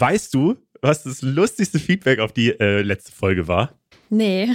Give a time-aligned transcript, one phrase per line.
[0.00, 3.72] weißt du, was das lustigste Feedback auf die äh, letzte Folge war?
[4.10, 4.50] Nee.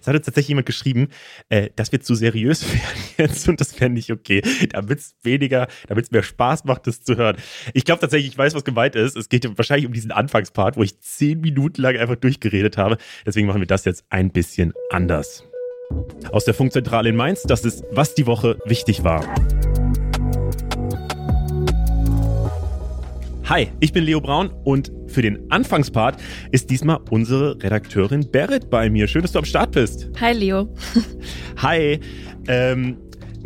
[0.00, 1.08] Es hat uns tatsächlich jemand geschrieben,
[1.48, 4.42] äh, dass wir zu seriös werden jetzt und das wäre nicht okay.
[4.70, 7.36] Damit es weniger, damit es mehr Spaß macht, das zu hören.
[7.74, 9.16] Ich glaube tatsächlich, ich weiß, was gemeint ist.
[9.16, 12.98] Es geht wahrscheinlich um diesen Anfangspart, wo ich zehn Minuten lang einfach durchgeredet habe.
[13.26, 15.44] Deswegen machen wir das jetzt ein bisschen anders.
[16.30, 19.24] Aus der Funkzentrale in Mainz, das ist, was die Woche wichtig war.
[23.48, 28.90] Hi, ich bin Leo Braun und für den Anfangspart ist diesmal unsere Redakteurin Berit bei
[28.90, 29.06] mir.
[29.06, 30.08] Schön, dass du am Start bist.
[30.20, 30.74] Hi, Leo.
[31.58, 32.00] Hi.
[32.48, 32.96] Ähm,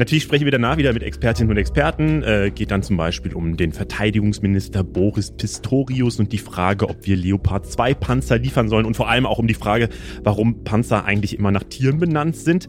[0.00, 2.22] Natürlich sprechen wir danach wieder mit Expertinnen und Experten.
[2.22, 7.18] Äh, geht dann zum Beispiel um den Verteidigungsminister Boris Pistorius und die Frage, ob wir
[7.18, 9.90] Leopard 2 Panzer liefern sollen und vor allem auch um die Frage,
[10.24, 12.66] warum Panzer eigentlich immer nach Tieren benannt sind.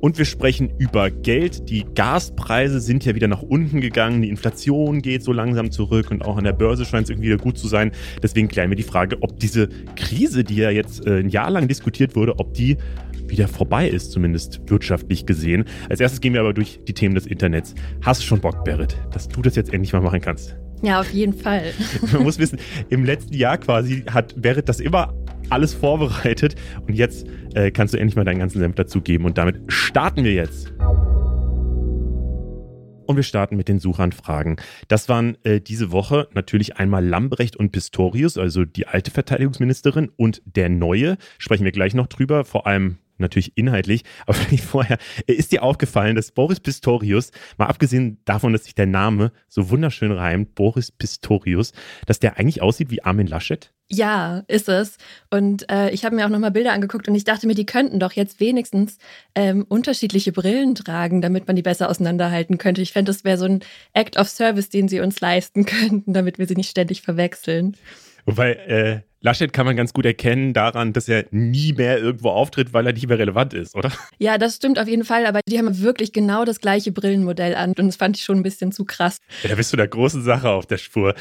[0.00, 1.68] Und wir sprechen über Geld.
[1.68, 4.22] Die Gaspreise sind ja wieder nach unten gegangen.
[4.22, 7.36] Die Inflation geht so langsam zurück und auch an der Börse scheint es irgendwie wieder
[7.36, 7.92] gut zu sein.
[8.22, 11.68] Deswegen klären wir die Frage, ob diese Krise, die ja jetzt äh, ein Jahr lang
[11.68, 12.78] diskutiert wurde, ob die
[13.30, 15.64] wieder vorbei ist, zumindest wirtschaftlich gesehen.
[15.88, 17.74] Als erstes gehen wir aber durch die Themen des Internets.
[18.02, 20.56] Hast du schon Bock, Berit, dass du das jetzt endlich mal machen kannst?
[20.82, 21.72] Ja, auf jeden Fall.
[22.12, 22.58] Man muss wissen,
[22.88, 25.14] im letzten Jahr quasi hat Berit das immer
[25.50, 26.54] alles vorbereitet
[26.86, 30.32] und jetzt äh, kannst du endlich mal deinen ganzen Senf dazugeben und damit starten wir
[30.32, 30.72] jetzt.
[33.06, 34.56] Und wir starten mit den Suchanfragen.
[34.86, 40.40] Das waren äh, diese Woche natürlich einmal Lambrecht und Pistorius, also die alte Verteidigungsministerin und
[40.44, 41.16] der neue.
[41.38, 42.44] Sprechen wir gleich noch drüber.
[42.44, 48.18] Vor allem natürlich inhaltlich, aber vielleicht vorher, ist dir aufgefallen, dass Boris Pistorius, mal abgesehen
[48.24, 51.72] davon, dass sich der Name so wunderschön reimt, Boris Pistorius,
[52.06, 53.72] dass der eigentlich aussieht wie Armin Laschet?
[53.92, 54.98] Ja, ist es.
[55.30, 57.98] Und äh, ich habe mir auch nochmal Bilder angeguckt und ich dachte mir, die könnten
[57.98, 58.98] doch jetzt wenigstens
[59.34, 62.82] ähm, unterschiedliche Brillen tragen, damit man die besser auseinanderhalten könnte.
[62.82, 63.60] Ich fände, das wäre so ein
[63.92, 67.76] Act of Service, den sie uns leisten könnten, damit wir sie nicht ständig verwechseln.
[68.26, 72.72] Wobei, äh, Laschet kann man ganz gut erkennen daran, dass er nie mehr irgendwo auftritt,
[72.72, 73.92] weil er nicht mehr relevant ist, oder?
[74.18, 77.70] Ja, das stimmt auf jeden Fall, aber die haben wirklich genau das gleiche Brillenmodell an
[77.70, 79.18] und das fand ich schon ein bisschen zu krass.
[79.42, 81.14] Ja, da bist du der großen Sache auf der Spur.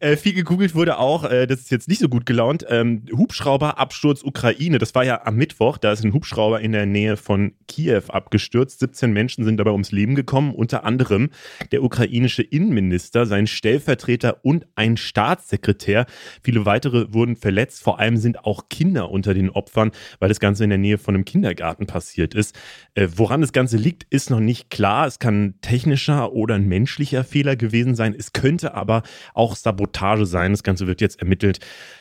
[0.00, 4.22] Äh, viel gegoogelt wurde auch, äh, das ist jetzt nicht so gut gelaunt, ähm, Hubschrauberabsturz
[4.22, 4.78] Ukraine.
[4.78, 8.80] Das war ja am Mittwoch, da ist ein Hubschrauber in der Nähe von Kiew abgestürzt.
[8.80, 11.30] 17 Menschen sind dabei ums Leben gekommen, unter anderem
[11.70, 16.06] der ukrainische Innenminister, sein Stellvertreter und ein Staatssekretär.
[16.42, 17.82] Viele weitere wurden verletzt.
[17.82, 21.14] Vor allem sind auch Kinder unter den Opfern, weil das Ganze in der Nähe von
[21.14, 22.58] einem Kindergarten passiert ist.
[22.94, 25.06] Äh, woran das Ganze liegt, ist noch nicht klar.
[25.06, 28.14] Es kann technischer oder ein menschlicher Fehler gewesen sein.
[28.18, 29.02] Es könnte aber
[29.34, 30.52] auch Sabotage sein.
[30.52, 31.58] Das Ganze wird jetzt ermittelt.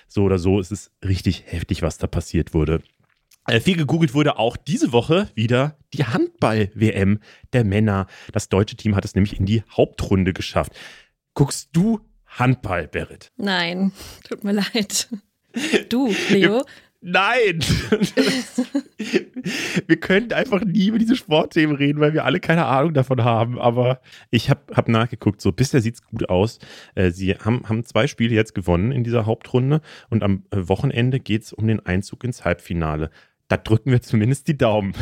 [0.08, 2.82] So oder so ist es richtig heftig, was da passiert wurde.
[3.48, 7.20] Äh, viel gegoogelt wurde auch diese Woche wieder die Handball-WM
[7.52, 8.08] der Männer.
[8.32, 10.72] Das deutsche Team hat es nämlich in die Hauptrunde geschafft.
[11.34, 13.32] Guckst du Handball, Berit?
[13.38, 13.92] Nein,
[14.28, 15.10] tut mir leid.
[15.90, 16.64] Du, Leo?
[17.06, 17.60] Nein!
[19.88, 23.60] wir können einfach nie über diese Sportthemen reden, weil wir alle keine Ahnung davon haben.
[23.60, 24.00] Aber
[24.32, 26.60] ich habe hab nachgeguckt, so bisher sieht es gut aus.
[26.96, 31.20] Äh, sie haben, haben zwei Spiele jetzt gewonnen in dieser Hauptrunde und am äh, Wochenende
[31.20, 33.12] geht es um den Einzug ins Halbfinale.
[33.50, 34.94] Da drücken wir zumindest die Daumen.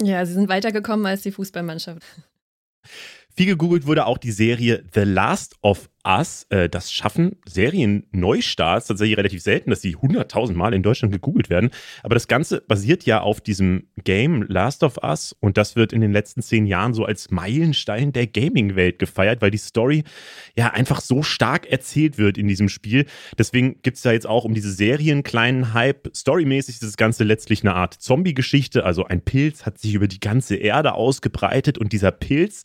[0.00, 2.04] Ja, sie sind weitergekommen als die Fußballmannschaft.
[3.36, 6.46] Viel gegoogelt wurde auch die Serie The Last of Us.
[6.50, 11.70] Äh, das schaffen Serien-Neustarts tatsächlich relativ selten, dass sie 100.000 Mal in Deutschland gegoogelt werden.
[12.02, 16.00] Aber das Ganze basiert ja auf diesem Game Last of Us und das wird in
[16.00, 20.04] den letzten zehn Jahren so als Meilenstein der Gaming-Welt gefeiert, weil die Story
[20.56, 23.06] ja einfach so stark erzählt wird in diesem Spiel.
[23.38, 26.10] Deswegen gibt es da jetzt auch um diese Serien kleinen Hype.
[26.14, 28.84] Storymäßig ist das Ganze letztlich eine Art Zombie-Geschichte.
[28.84, 32.64] Also ein Pilz hat sich über die ganze Erde ausgebreitet und dieser Pilz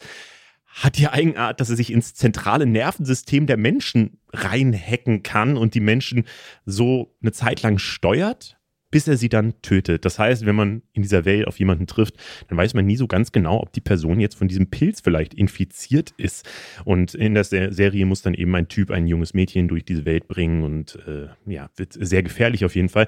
[0.76, 5.80] hat die Eigenart, dass er sich ins zentrale Nervensystem der Menschen reinhacken kann und die
[5.80, 6.26] Menschen
[6.66, 8.58] so eine Zeit lang steuert,
[8.92, 10.04] bis er sie dann tötet.
[10.04, 12.16] Das heißt, wenn man in dieser Welt auf jemanden trifft,
[12.50, 15.34] dann weiß man nie so ganz genau, ob die Person jetzt von diesem Pilz vielleicht
[15.34, 16.48] infiziert ist.
[16.84, 20.28] Und in der Serie muss dann eben ein Typ ein junges Mädchen durch diese Welt
[20.28, 23.08] bringen und äh, ja, wird sehr gefährlich auf jeden Fall.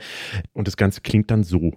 [0.53, 1.73] Und das Ganze klingt dann so.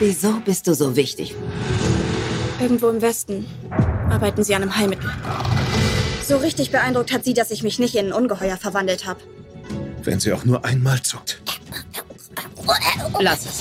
[0.00, 1.34] Wieso bist du so wichtig?
[2.60, 3.46] Irgendwo im Westen
[4.08, 5.10] arbeiten sie an einem Heilmittel.
[6.22, 9.20] So richtig beeindruckt hat sie, dass ich mich nicht in ein Ungeheuer verwandelt habe.
[10.04, 11.42] Wenn sie auch nur einmal zuckt.
[13.18, 13.60] Lass es.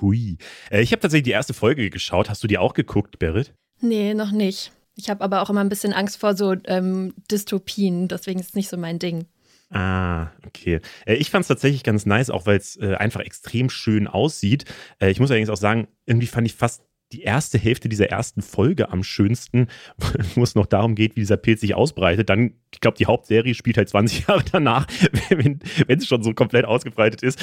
[0.00, 0.38] Hui.
[0.70, 2.30] Äh, ich habe tatsächlich die erste Folge geschaut.
[2.30, 3.52] Hast du die auch geguckt, Berit?
[3.80, 4.72] Nee, noch nicht.
[4.94, 8.54] Ich habe aber auch immer ein bisschen Angst vor so ähm, Dystopien, deswegen ist es
[8.54, 9.26] nicht so mein Ding.
[9.70, 10.80] Ah, okay.
[11.06, 14.64] Äh, ich fand es tatsächlich ganz nice, auch weil es äh, einfach extrem schön aussieht.
[15.00, 16.82] Äh, ich muss allerdings auch sagen, irgendwie fand ich fast
[17.12, 19.68] die erste Hälfte dieser ersten Folge am schönsten,
[20.34, 22.28] wo es noch darum geht, wie dieser Pilz sich ausbreitet.
[22.28, 24.86] Dann, ich glaube, die Hauptserie spielt halt 20 Jahre danach,
[25.30, 27.38] wenn es schon so komplett ausgebreitet ist.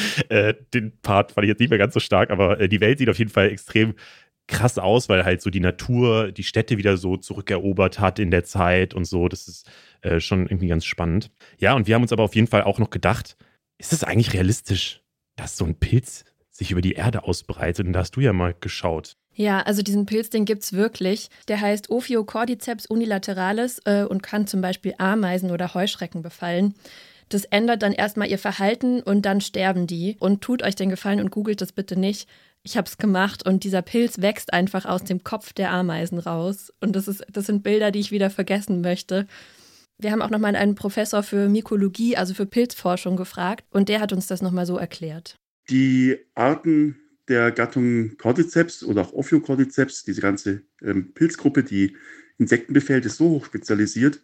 [0.74, 3.18] Den Part fand ich jetzt nicht mehr ganz so stark, aber die Welt sieht auf
[3.18, 3.94] jeden Fall extrem
[4.48, 8.44] krass aus, weil halt so die Natur die Städte wieder so zurückerobert hat in der
[8.44, 9.28] Zeit und so.
[9.28, 9.70] Das ist
[10.02, 11.32] äh, schon irgendwie ganz spannend.
[11.60, 13.38] Ja, und wir haben uns aber auf jeden Fall auch noch gedacht,
[13.78, 15.02] ist es eigentlich realistisch,
[15.36, 17.88] dass so ein Pilz sich über die Erde ausbreitet?
[17.88, 19.18] Und da hast du ja mal geschaut.
[19.36, 21.30] Ja, also diesen Pilz, den gibt es wirklich.
[21.48, 26.76] Der heißt Ophiocordyceps unilateralis äh, und kann zum Beispiel Ameisen oder Heuschrecken befallen.
[27.30, 30.18] Das ändert dann erstmal ihr Verhalten und dann sterben die.
[30.20, 32.30] Und tut euch den Gefallen und googelt das bitte nicht.
[32.66, 36.72] Ich habe es gemacht und dieser Pilz wächst einfach aus dem Kopf der Ameisen raus.
[36.80, 39.28] Und das, ist, das sind Bilder, die ich wieder vergessen möchte.
[39.98, 44.14] Wir haben auch nochmal einen Professor für Mykologie, also für Pilzforschung, gefragt und der hat
[44.14, 45.38] uns das nochmal so erklärt.
[45.70, 51.96] Die Arten der Gattung Cordyceps oder auch Ophiocordyceps, diese ganze ähm, Pilzgruppe, die
[52.38, 54.22] Insekten befällt, ist so hoch spezialisiert,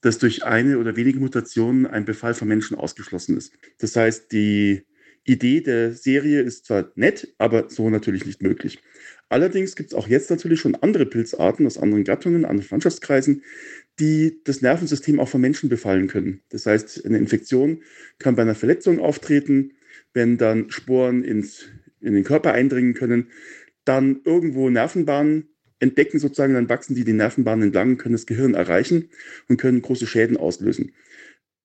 [0.00, 3.52] dass durch eine oder wenige Mutationen ein Befall von Menschen ausgeschlossen ist.
[3.78, 4.84] Das heißt, die
[5.24, 8.80] Idee der Serie ist zwar nett, aber so natürlich nicht möglich.
[9.28, 13.42] Allerdings gibt es auch jetzt natürlich schon andere Pilzarten aus anderen Gattungen, anderen Landschaftskreisen,
[13.98, 16.42] die das Nervensystem auch von Menschen befallen können.
[16.50, 17.82] Das heißt, eine Infektion
[18.18, 19.72] kann bei einer Verletzung auftreten,
[20.12, 21.68] wenn dann Sporen ins
[22.02, 23.28] in den Körper eindringen können,
[23.84, 25.48] dann irgendwo Nervenbahnen
[25.78, 29.08] entdecken sozusagen, dann wachsen die die Nervenbahnen entlang, können das Gehirn erreichen
[29.48, 30.92] und können große Schäden auslösen.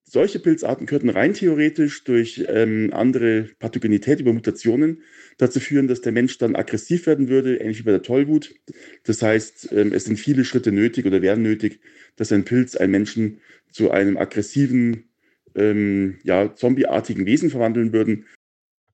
[0.09, 5.03] Solche Pilzarten könnten rein theoretisch durch ähm, andere Pathogenität über Mutationen
[5.37, 8.55] dazu führen, dass der Mensch dann aggressiv werden würde, ähnlich wie bei der Tollwut.
[9.03, 11.81] Das heißt, ähm, es sind viele Schritte nötig oder wären nötig,
[12.15, 15.09] dass ein Pilz einen Menschen zu einem aggressiven,
[15.55, 18.25] ähm, ja, zombieartigen Wesen verwandeln würden.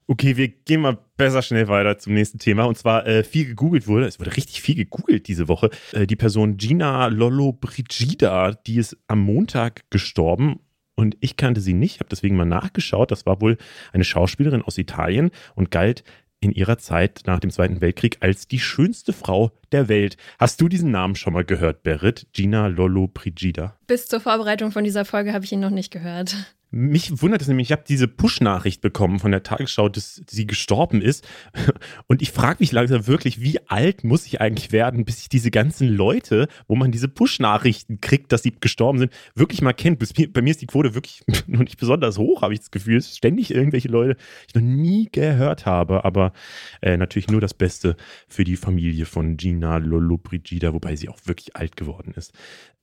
[0.08, 2.64] Okay, wir gehen mal besser schnell weiter zum nächsten Thema.
[2.64, 5.70] Und zwar äh, viel gegoogelt wurde, es wurde richtig viel gegoogelt diese Woche.
[5.92, 10.60] Äh, die Person Gina Lollobrigida, die ist am Montag gestorben.
[10.96, 13.12] Und ich kannte sie nicht, habe deswegen mal nachgeschaut.
[13.12, 13.58] Das war wohl
[13.92, 16.04] eine Schauspielerin aus Italien und galt
[16.44, 20.18] in ihrer Zeit nach dem Zweiten Weltkrieg als die schönste Frau der Welt.
[20.38, 22.28] Hast du diesen Namen schon mal gehört, Berit?
[22.34, 23.78] Gina Lollobrigida?
[23.88, 26.36] Bis zur Vorbereitung von dieser Folge habe ich ihn noch nicht gehört.
[26.76, 31.04] Mich wundert es nämlich, ich habe diese Push-Nachricht bekommen von der Tagesschau, dass sie gestorben
[31.04, 31.24] ist.
[32.08, 35.52] Und ich frage mich langsam wirklich, wie alt muss ich eigentlich werden, bis ich diese
[35.52, 40.00] ganzen Leute, wo man diese Push-Nachrichten kriegt, dass sie gestorben sind, wirklich mal kennt.
[40.34, 42.98] Bei mir ist die Quote wirklich noch nicht besonders hoch, habe ich das Gefühl.
[42.98, 46.04] Es ständig irgendwelche Leute, die ich noch nie gehört habe.
[46.06, 46.34] Aber
[46.82, 47.96] äh, natürlich nur das Beste
[48.28, 52.34] für die Familie von Gina Lollobrigida, wobei sie auch wirklich alt geworden ist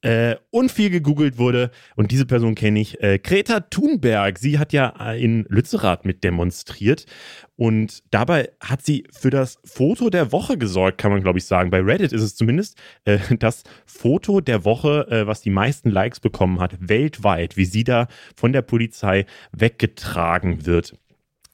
[0.02, 1.70] äh, und viel gegoogelt wurde.
[1.96, 3.02] Und diese Person kenne ich.
[3.02, 3.79] Äh, Greta Thunberg,
[4.38, 7.06] sie hat ja äh, in Lützerath mit demonstriert.
[7.56, 11.70] Und dabei hat sie für das Foto der Woche gesorgt, kann man glaube ich sagen.
[11.70, 16.20] Bei Reddit ist es zumindest äh, das Foto der Woche, äh, was die meisten Likes
[16.20, 20.94] bekommen hat, weltweit, wie sie da von der Polizei weggetragen wird.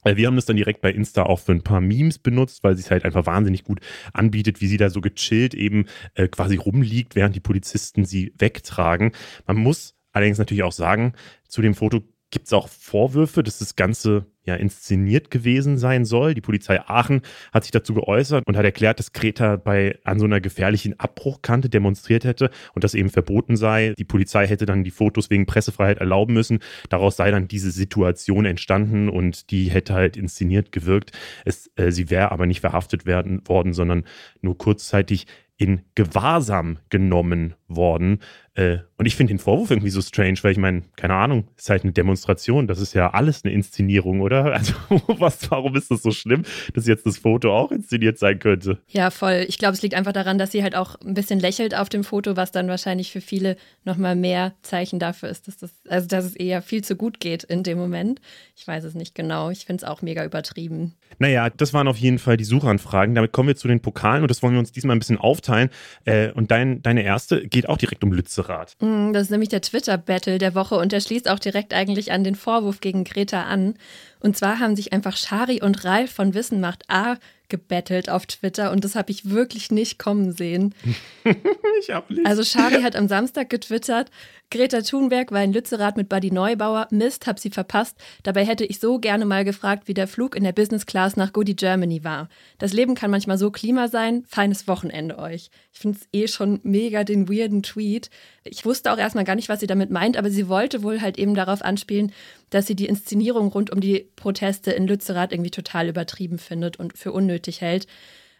[0.05, 2.83] Wir haben das dann direkt bei Insta auch für ein paar Memes benutzt, weil sie
[2.83, 3.81] es halt einfach wahnsinnig gut
[4.13, 9.11] anbietet, wie sie da so gechillt eben äh, quasi rumliegt, während die Polizisten sie wegtragen.
[9.45, 11.13] Man muss allerdings natürlich auch sagen,
[11.47, 12.01] zu dem Foto
[12.31, 16.33] gibt es auch Vorwürfe, dass das Ganze ja inszeniert gewesen sein soll.
[16.33, 17.21] Die Polizei Aachen
[17.53, 21.69] hat sich dazu geäußert und hat erklärt, dass Greta bei an so einer gefährlichen Abbruchkante
[21.69, 23.93] demonstriert hätte und das eben verboten sei.
[23.97, 26.59] Die Polizei hätte dann die Fotos wegen Pressefreiheit erlauben müssen.
[26.89, 31.11] Daraus sei dann diese Situation entstanden und die hätte halt inszeniert gewirkt.
[31.45, 34.05] Es, äh, sie wäre aber nicht verhaftet werden worden, sondern
[34.41, 38.19] nur kurzzeitig in Gewahrsam genommen worden.
[38.57, 41.69] Äh, und ich finde den Vorwurf irgendwie so strange, weil ich meine, keine Ahnung, ist
[41.69, 44.45] halt eine Demonstration, das ist ja alles eine Inszenierung, oder?
[44.57, 44.73] Also
[45.19, 46.41] was, warum ist das so schlimm,
[46.73, 48.79] dass jetzt das Foto auch inszeniert sein könnte?
[48.87, 49.45] Ja, voll.
[49.47, 52.03] Ich glaube, es liegt einfach daran, dass sie halt auch ein bisschen lächelt auf dem
[52.03, 56.25] Foto, was dann wahrscheinlich für viele nochmal mehr Zeichen dafür ist, dass das, also dass
[56.25, 58.19] es eher viel zu gut geht in dem Moment.
[58.55, 59.51] Ich weiß es nicht genau.
[59.51, 60.95] Ich finde es auch mega übertrieben.
[61.19, 63.13] Naja, das waren auf jeden Fall die Suchanfragen.
[63.13, 65.69] Damit kommen wir zu den Pokalen und das wollen wir uns diesmal ein bisschen aufteilen.
[66.05, 68.46] Äh, und dein, deine erste geht auch direkt um Lützerath.
[68.81, 72.23] Mm, das ist nämlich der Twitter-Battle der Woche und der schließt auch direkt eigentlich an
[72.23, 73.75] den Vorwurf gegen Greta an.
[74.19, 77.17] Und zwar haben sich einfach Shari und Ralf von Wissen macht A
[77.49, 80.75] gebettelt auf Twitter und das habe ich wirklich nicht kommen sehen.
[81.81, 82.25] ich habe nicht.
[82.25, 84.11] Also Shari hat am Samstag getwittert,
[84.49, 86.87] Greta Thunberg war in Lützerath mit Buddy Neubauer.
[86.89, 87.97] Mist, hab sie verpasst.
[88.23, 91.33] Dabei hätte ich so gerne mal gefragt, wie der Flug in der Business Class nach
[91.33, 92.29] Goody Germany war.
[92.57, 94.23] Das Leben kann manchmal so Klima sein.
[94.25, 95.49] Feines Wochenende euch.
[95.73, 98.09] Ich finde es eh schon mega den weirden Tweet.
[98.45, 101.17] Ich wusste auch erstmal gar nicht, was sie damit meint, aber sie wollte wohl halt
[101.17, 102.13] eben darauf anspielen,
[102.49, 106.97] dass sie die Inszenierung rund um die Proteste in Lützerath irgendwie total übertrieben findet und
[106.97, 107.87] für unnötig hält.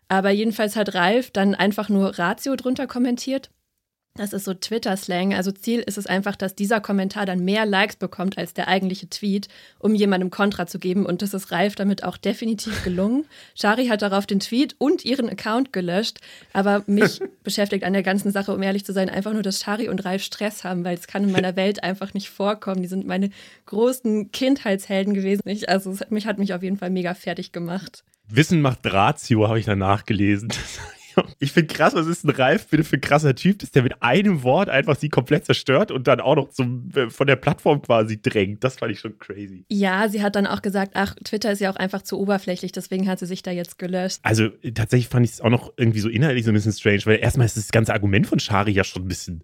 [0.07, 3.49] Aber jedenfalls hat Ralf dann einfach nur Ratio drunter kommentiert.
[4.17, 5.33] Das ist so Twitter-Slang.
[5.35, 9.07] Also Ziel ist es einfach, dass dieser Kommentar dann mehr Likes bekommt als der eigentliche
[9.09, 11.05] Tweet, um jemandem Kontra zu geben.
[11.05, 13.25] Und das ist Ralf damit auch definitiv gelungen.
[13.53, 16.19] Shari hat darauf den Tweet und ihren Account gelöscht.
[16.51, 19.87] Aber mich beschäftigt an der ganzen Sache, um ehrlich zu sein, einfach nur, dass Shari
[19.87, 22.81] und Ralf Stress haben, weil es kann in meiner Welt einfach nicht vorkommen.
[22.81, 23.29] Die sind meine
[23.67, 25.41] großen Kindheitshelden gewesen.
[25.45, 28.03] Ich, also es, mich hat mich auf jeden Fall mega fertig gemacht.
[28.27, 30.49] Wissen macht Ratio, habe ich danach gelesen.
[31.39, 34.03] Ich finde krass, was ist ein Ralf bitte für ein krasser Typ, dass der mit
[34.03, 37.81] einem Wort einfach sie komplett zerstört und dann auch noch zum, äh, von der Plattform
[37.81, 38.63] quasi drängt.
[38.63, 39.65] Das fand ich schon crazy.
[39.69, 43.07] Ja, sie hat dann auch gesagt, ach, Twitter ist ja auch einfach zu oberflächlich, deswegen
[43.07, 44.19] hat sie sich da jetzt gelöscht.
[44.21, 47.17] Also tatsächlich fand ich es auch noch irgendwie so inhaltlich so ein bisschen strange, weil
[47.17, 49.43] erstmal ist das ganze Argument von Shari ja schon ein bisschen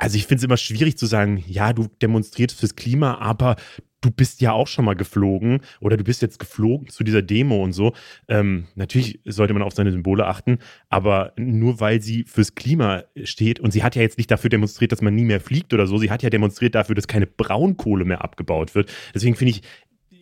[0.00, 3.56] also ich finde es immer schwierig zu sagen, ja, du demonstrierst fürs Klima, aber
[4.00, 7.62] du bist ja auch schon mal geflogen oder du bist jetzt geflogen zu dieser Demo
[7.62, 7.94] und so.
[8.28, 13.60] Ähm, natürlich sollte man auf seine Symbole achten, aber nur weil sie fürs Klima steht
[13.60, 15.98] und sie hat ja jetzt nicht dafür demonstriert, dass man nie mehr fliegt oder so,
[15.98, 18.92] sie hat ja demonstriert dafür, dass keine Braunkohle mehr abgebaut wird.
[19.14, 19.62] Deswegen finde ich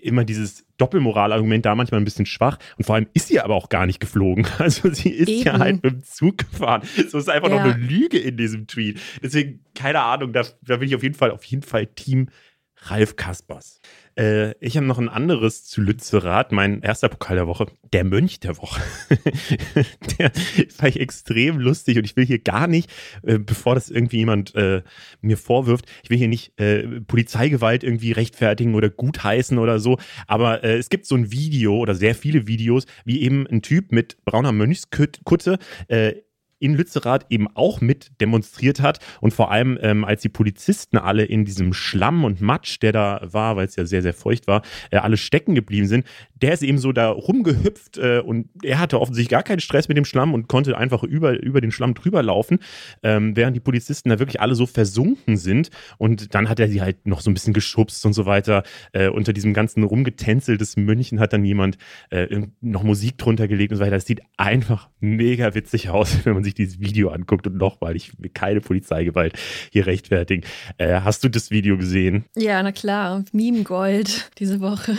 [0.07, 2.59] immer dieses Doppelmoralargument da manchmal ein bisschen schwach.
[2.77, 4.47] Und vor allem ist sie aber auch gar nicht geflogen.
[4.59, 5.43] Also sie ist Eben.
[5.43, 6.83] ja halt mit dem Zug gefahren.
[7.09, 7.57] So ist einfach ja.
[7.57, 9.01] noch eine Lüge in diesem Tweet.
[9.23, 12.29] Deswegen, keine Ahnung, da, da bin ich auf jeden Fall, auf jeden Fall Team
[12.83, 13.81] Ralf Kaspers.
[14.19, 18.41] Äh, ich habe noch ein anderes zu Lützerath, mein erster Pokal der Woche, der Mönch
[18.41, 18.81] der Woche.
[20.19, 20.33] der
[20.71, 22.91] fand ich extrem lustig und ich will hier gar nicht,
[23.23, 24.83] äh, bevor das irgendwie jemand äh,
[25.21, 30.65] mir vorwirft, ich will hier nicht äh, Polizeigewalt irgendwie rechtfertigen oder gutheißen oder so, aber
[30.65, 34.25] äh, es gibt so ein Video oder sehr viele Videos, wie eben ein Typ mit
[34.25, 36.15] brauner Mönchskutte äh,
[36.59, 41.25] in Lützerath eben auch mit demonstriert hat und vor allem ähm, als die Polizisten alle
[41.25, 44.63] in diesem Schlamm und Matsch, der da war, weil es ja sehr, sehr feucht war,
[44.91, 49.01] äh, alle stecken geblieben sind, der ist eben so da rumgehüpft äh, und er hatte
[49.01, 52.23] offensichtlich gar keinen Stress mit dem Schlamm und konnte einfach über, über den Schlamm drüber
[52.23, 52.59] laufen,
[53.03, 56.81] ähm, während die Polizisten da wirklich alle so versunken sind und dann hat er sie
[56.81, 58.63] halt noch so ein bisschen geschubst und so weiter.
[58.93, 61.79] Äh, unter diesem ganzen Rumgetänzel des München hat dann jemand
[62.11, 63.97] äh, noch Musik drunter gelegt und so weiter.
[63.97, 68.19] Das sieht einfach mega witzig aus, wenn man sich dieses Video anguckt und nochmal, ich
[68.19, 69.39] will keine Polizeigewalt
[69.71, 70.45] hier rechtfertigen.
[70.79, 72.25] Äh, hast du das Video gesehen?
[72.35, 73.25] Ja, na klar.
[73.33, 74.97] Meme Gold diese Woche.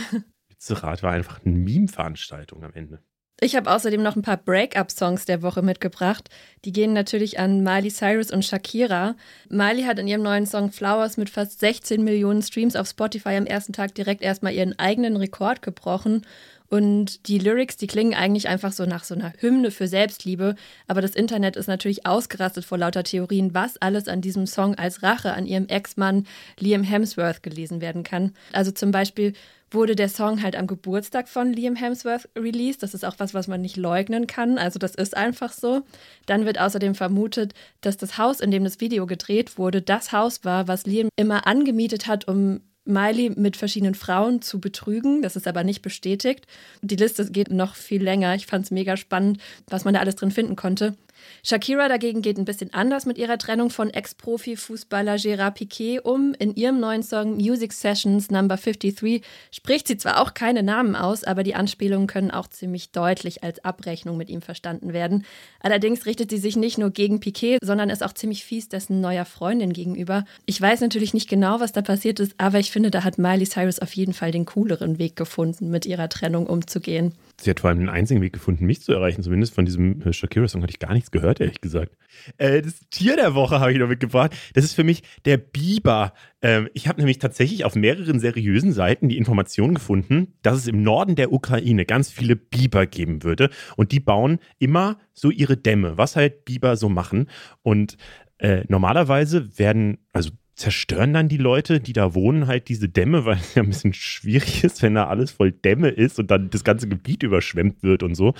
[0.50, 3.00] Lützerath war einfach eine Meme-Veranstaltung am Ende.
[3.40, 6.28] Ich habe außerdem noch ein paar Break-up-Songs der Woche mitgebracht.
[6.64, 9.14] Die gehen natürlich an Miley Cyrus und Shakira.
[9.48, 13.46] Miley hat in ihrem neuen Song Flowers mit fast 16 Millionen Streams auf Spotify am
[13.46, 16.26] ersten Tag direkt erstmal ihren eigenen Rekord gebrochen.
[16.68, 20.54] Und die Lyrics, die klingen eigentlich einfach so nach so einer Hymne für Selbstliebe.
[20.86, 25.02] Aber das Internet ist natürlich ausgerastet vor lauter Theorien, was alles an diesem Song als
[25.02, 26.26] Rache an ihrem Ex-Mann
[26.58, 28.34] Liam Hemsworth gelesen werden kann.
[28.52, 29.32] Also zum Beispiel
[29.70, 32.82] wurde der Song halt am Geburtstag von Liam Hemsworth released.
[32.82, 34.58] Das ist auch was, was man nicht leugnen kann.
[34.58, 35.82] Also das ist einfach so.
[36.26, 40.44] Dann wird außerdem vermutet, dass das Haus, in dem das Video gedreht wurde, das Haus
[40.44, 45.22] war, was Liam immer angemietet hat, um Miley mit verschiedenen Frauen zu betrügen.
[45.22, 46.46] Das ist aber nicht bestätigt.
[46.82, 48.34] Die Liste geht noch viel länger.
[48.34, 50.94] Ich fand es mega spannend, was man da alles drin finden konnte.
[51.42, 56.34] Shakira dagegen geht ein bisschen anders mit ihrer Trennung von Ex-Profi-Fußballer Gérard Piquet um.
[56.38, 61.24] In ihrem neuen Song Music Sessions Number 53 spricht sie zwar auch keine Namen aus,
[61.24, 65.24] aber die Anspielungen können auch ziemlich deutlich als Abrechnung mit ihm verstanden werden.
[65.60, 69.24] Allerdings richtet sie sich nicht nur gegen Piquet, sondern ist auch ziemlich fies dessen neuer
[69.24, 70.24] Freundin gegenüber.
[70.46, 73.46] Ich weiß natürlich nicht genau, was da passiert ist, aber ich finde, da hat Miley
[73.46, 77.14] Cyrus auf jeden Fall den cooleren Weg gefunden, mit ihrer Trennung umzugehen.
[77.40, 79.22] Sie hat vor allem den einzigen Weg gefunden, mich zu erreichen.
[79.22, 81.96] Zumindest von diesem äh, Shakira-Song hatte ich gar nichts gehört, ehrlich gesagt.
[82.36, 84.34] Äh, das Tier der Woche habe ich noch mitgebracht.
[84.54, 86.14] Das ist für mich der Biber.
[86.42, 90.82] Ähm, ich habe nämlich tatsächlich auf mehreren seriösen Seiten die Information gefunden, dass es im
[90.82, 93.50] Norden der Ukraine ganz viele Biber geben würde.
[93.76, 97.30] Und die bauen immer so ihre Dämme, was halt Biber so machen.
[97.62, 97.96] Und
[98.38, 103.36] äh, normalerweise werden, also zerstören dann die Leute, die da wohnen, halt diese Dämme, weil
[103.36, 106.64] es ja ein bisschen schwierig ist, wenn da alles voll Dämme ist und dann das
[106.64, 108.34] ganze Gebiet überschwemmt wird und so.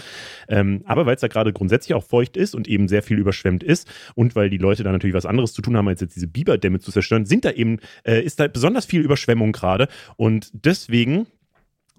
[0.48, 3.62] Ähm, aber weil es da gerade grundsätzlich auch feucht ist und eben sehr viel überschwemmt
[3.62, 6.26] ist und weil die Leute da natürlich was anderes zu tun haben, als jetzt diese
[6.26, 11.26] Biberdämme zu zerstören, sind da eben, äh, ist da besonders viel Überschwemmung gerade und deswegen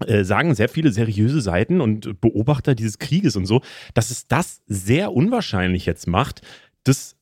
[0.06, 3.62] äh, sagen sehr viele seriöse Seiten und Beobachter dieses Krieges und so,
[3.94, 6.42] dass es das sehr unwahrscheinlich jetzt macht,
[6.84, 7.16] dass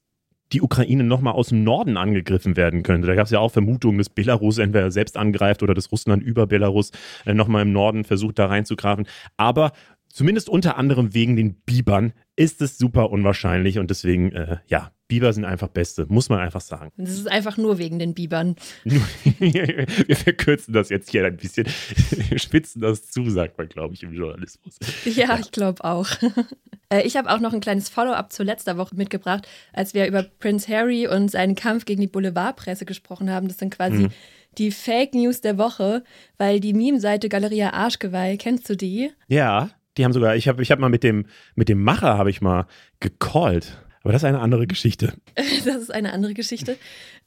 [0.52, 3.06] die Ukraine nochmal aus dem Norden angegriffen werden könnte.
[3.06, 6.46] Da gab es ja auch Vermutungen, dass Belarus entweder selbst angreift oder dass Russland über
[6.46, 6.90] Belarus
[7.26, 9.06] äh, nochmal im Norden versucht, da reinzugrafen.
[9.36, 9.72] Aber
[10.18, 15.32] zumindest unter anderem wegen den Bibern, ist es super unwahrscheinlich und deswegen, äh, ja, Biber
[15.32, 16.90] sind einfach Beste, muss man einfach sagen.
[16.96, 18.56] Das ist einfach nur wegen den Bibern.
[18.84, 21.68] Wir verkürzen das jetzt hier ein bisschen.
[22.28, 24.76] Wir spitzen das zu, sagt man, glaube ich, im Journalismus.
[25.04, 25.38] Ja, ja.
[25.38, 26.08] ich glaube auch.
[26.90, 30.22] Äh, ich habe auch noch ein kleines Follow-up zu letzter Woche mitgebracht, als wir über
[30.22, 33.46] Prince Harry und seinen Kampf gegen die Boulevardpresse gesprochen haben.
[33.46, 34.08] Das sind quasi mhm.
[34.56, 36.02] die Fake News der Woche,
[36.38, 39.10] weil die Meme-Seite Galeria Arschgeweih, kennst du die?
[39.26, 42.30] Ja, die haben sogar, ich habe ich hab mal mit dem, mit dem Macher, habe
[42.30, 42.66] ich mal
[43.00, 43.78] gecallt.
[44.02, 45.12] Aber das ist eine andere Geschichte.
[45.36, 46.76] das ist eine andere Geschichte.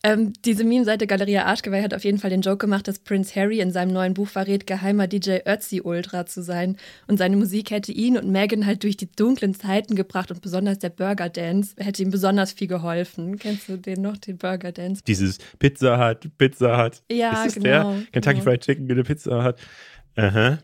[0.04, 3.60] Ähm, diese Meme-Seite Galeria Arschgeweih hat auf jeden Fall den Joke gemacht, dass Prince Harry
[3.60, 6.78] in seinem neuen Buch verrät, geheimer DJ Ötzi Ultra zu sein.
[7.08, 10.80] Und seine Musik hätte ihn und Megan halt durch die dunklen Zeiten gebracht und besonders
[10.80, 13.38] der Burger Dance hätte ihm besonders viel geholfen.
[13.38, 15.04] Kennst du den noch, den Burger Dance?
[15.06, 17.04] Dieses Pizza Hut, Pizza Hut.
[17.12, 17.66] Ja, ist genau.
[17.66, 18.04] Der?
[18.12, 18.44] Kentucky genau.
[18.44, 19.56] Fried Chicken, bitte Pizza Hut.
[20.16, 20.58] Aha.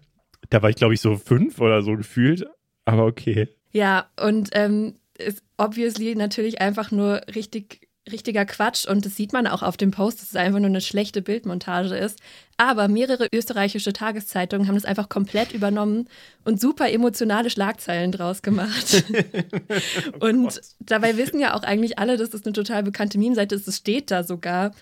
[0.50, 2.46] Da war ich, glaube ich, so fünf oder so gefühlt.
[2.86, 3.50] Aber okay.
[3.72, 9.48] Ja, und ähm, ist obviously natürlich einfach nur richtig richtiger Quatsch und das sieht man
[9.48, 12.20] auch auf dem Post, dass es einfach nur eine schlechte Bildmontage ist.
[12.58, 16.08] Aber mehrere österreichische Tageszeitungen haben das einfach komplett übernommen
[16.44, 19.04] und super emotionale Schlagzeilen draus gemacht.
[20.22, 23.68] oh und dabei wissen ja auch eigentlich alle, dass das eine total bekannte Meme-Seite ist.
[23.68, 24.74] Es steht da sogar.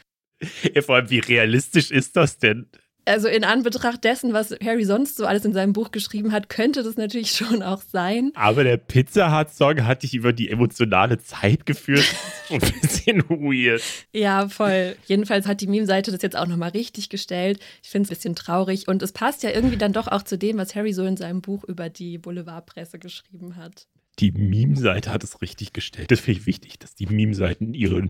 [0.73, 2.67] Ja, vor allem, wie realistisch ist das denn?
[3.05, 6.83] Also in Anbetracht dessen, was Harry sonst so alles in seinem Buch geschrieben hat, könnte
[6.83, 8.31] das natürlich schon auch sein.
[8.35, 12.05] Aber der Pizza Hut Song hat dich über die emotionale Zeit geführt.
[12.49, 13.81] ein bisschen weird.
[14.13, 14.95] Ja, voll.
[15.05, 17.59] Jedenfalls hat die Meme-Seite das jetzt auch nochmal richtig gestellt.
[17.83, 20.37] Ich finde es ein bisschen traurig und es passt ja irgendwie dann doch auch zu
[20.37, 23.87] dem, was Harry so in seinem Buch über die Boulevardpresse geschrieben hat
[24.19, 26.11] die Meme-Seite hat es richtig gestellt.
[26.11, 28.07] Das finde ich wichtig, dass die Meme-Seiten ihre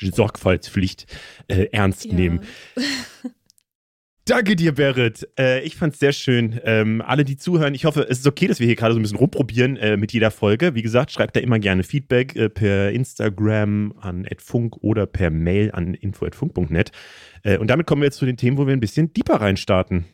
[0.00, 1.06] Sorgfaltspflicht
[1.48, 2.14] äh, ernst ja.
[2.14, 2.40] nehmen.
[4.28, 5.26] Danke dir, Berit.
[5.38, 6.60] Äh, ich fand es sehr schön.
[6.62, 9.02] Ähm, alle, die zuhören, ich hoffe, es ist okay, dass wir hier gerade so ein
[9.02, 10.74] bisschen rumprobieren äh, mit jeder Folge.
[10.74, 15.70] Wie gesagt, schreibt da immer gerne Feedback äh, per Instagram an @funk oder per Mail
[15.72, 16.92] an info@funk.net.
[17.42, 20.04] Äh, und damit kommen wir jetzt zu den Themen, wo wir ein bisschen deeper reinstarten.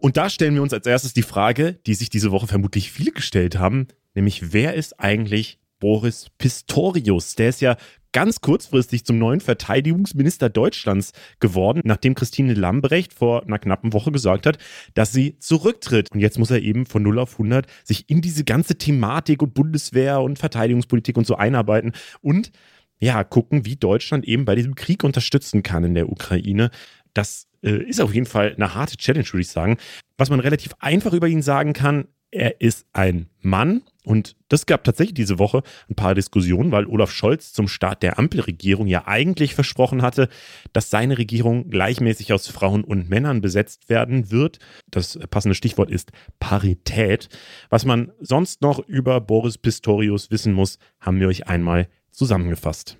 [0.00, 3.12] Und da stellen wir uns als erstes die Frage, die sich diese Woche vermutlich viele
[3.12, 7.34] gestellt haben, nämlich wer ist eigentlich Boris Pistorius?
[7.34, 7.76] Der ist ja
[8.12, 14.46] ganz kurzfristig zum neuen Verteidigungsminister Deutschlands geworden, nachdem Christine Lambrecht vor einer knappen Woche gesagt
[14.46, 14.58] hat,
[14.94, 16.12] dass sie zurücktritt.
[16.12, 19.54] Und jetzt muss er eben von 0 auf 100 sich in diese ganze Thematik und
[19.54, 22.52] Bundeswehr und Verteidigungspolitik und so einarbeiten und
[23.00, 26.70] ja, gucken, wie Deutschland eben bei diesem Krieg unterstützen kann in der Ukraine.
[27.12, 29.78] Das äh, ist auf jeden Fall eine harte Challenge, würde ich sagen.
[30.16, 34.82] Was man relativ einfach über ihn sagen kann, er ist ein Mann und das gab
[34.82, 39.54] tatsächlich diese Woche ein paar Diskussionen, weil Olaf Scholz zum Start der Ampelregierung ja eigentlich
[39.54, 40.28] versprochen hatte,
[40.72, 44.58] dass seine Regierung gleichmäßig aus Frauen und Männern besetzt werden wird.
[44.90, 46.10] Das passende Stichwort ist
[46.40, 47.28] Parität.
[47.70, 52.98] Was man sonst noch über Boris Pistorius wissen muss, haben wir euch einmal zusammengefasst.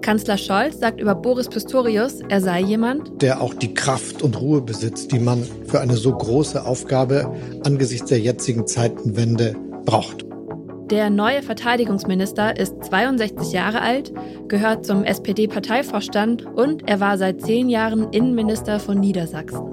[0.00, 4.62] Kanzler Scholz sagt über Boris Pistorius, er sei jemand, der auch die Kraft und Ruhe
[4.62, 10.24] besitzt, die man für eine so große Aufgabe angesichts der jetzigen Zeitenwende braucht.
[10.90, 14.12] Der neue Verteidigungsminister ist 62 Jahre alt,
[14.48, 19.70] gehört zum SPD-Parteivorstand und er war seit zehn Jahren Innenminister von Niedersachsen.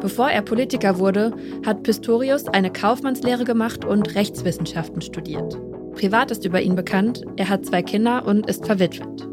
[0.00, 1.32] Bevor er Politiker wurde,
[1.64, 5.58] hat Pistorius eine Kaufmannslehre gemacht und Rechtswissenschaften studiert.
[5.92, 9.28] Privat ist über ihn bekannt, er hat zwei Kinder und ist verwitwet.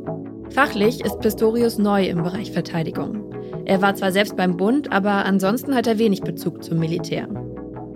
[0.49, 3.33] Fachlich ist Pistorius neu im Bereich Verteidigung.
[3.65, 7.27] Er war zwar selbst beim Bund, aber ansonsten hat er wenig Bezug zum Militär.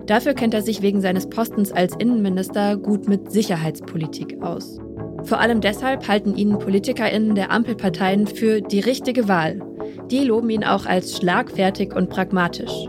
[0.08, 4.80] Dafür kennt er sich wegen seines Postens als Innenminister gut mit Sicherheitspolitik aus.
[5.24, 9.60] Vor allem deshalb halten ihn PolitikerInnen der Ampelparteien für die richtige Wahl.
[10.10, 12.88] Die loben ihn auch als schlagfertig und pragmatisch.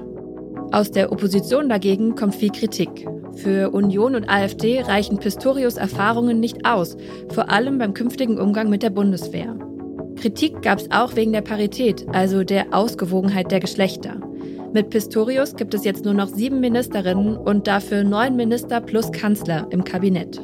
[0.70, 3.08] Aus der Opposition dagegen kommt viel Kritik.
[3.34, 6.96] Für Union und AfD reichen Pistorius Erfahrungen nicht aus,
[7.30, 9.56] vor allem beim künftigen Umgang mit der Bundeswehr.
[10.16, 14.20] Kritik gab es auch wegen der Parität, also der Ausgewogenheit der Geschlechter.
[14.72, 19.66] Mit Pistorius gibt es jetzt nur noch sieben Ministerinnen und dafür neun Minister plus Kanzler
[19.70, 20.40] im Kabinett.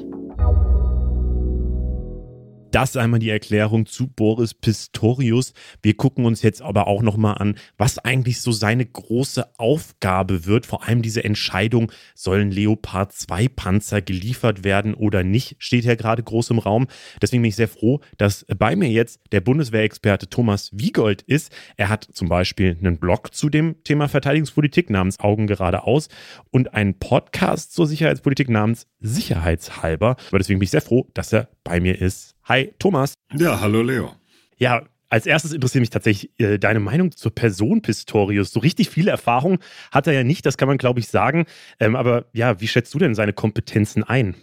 [2.75, 5.53] Das einmal die Erklärung zu Boris Pistorius.
[5.81, 10.67] Wir gucken uns jetzt aber auch nochmal an, was eigentlich so seine große Aufgabe wird.
[10.67, 16.25] Vor allem diese Entscheidung, sollen Leopard 2 Panzer geliefert werden oder nicht, steht ja gerade
[16.25, 16.89] groß im Raum.
[17.23, 21.53] Deswegen bin ich sehr froh, dass bei mir jetzt der Bundeswehrexperte Thomas Wiegold ist.
[21.77, 26.09] Er hat zum Beispiel einen Blog zu dem Thema Verteidigungspolitik namens Augen geradeaus
[26.51, 30.17] und einen Podcast zur Sicherheitspolitik namens Sicherheitshalber.
[30.27, 32.34] Aber deswegen bin ich sehr froh, dass er bei mir ist.
[32.47, 33.15] Hi, Thomas.
[33.33, 34.15] Ja, hallo Leo.
[34.59, 38.51] Ja, Als erstes interessiert mich tatsächlich äh, deine Meinung zur Person Pistorius.
[38.51, 39.59] So richtig viele Erfahrungen
[39.93, 41.47] hat er ja nicht, das kann man glaube ich sagen.
[41.79, 44.35] Ähm, aber ja, wie schätzt du denn seine Kompetenzen ein?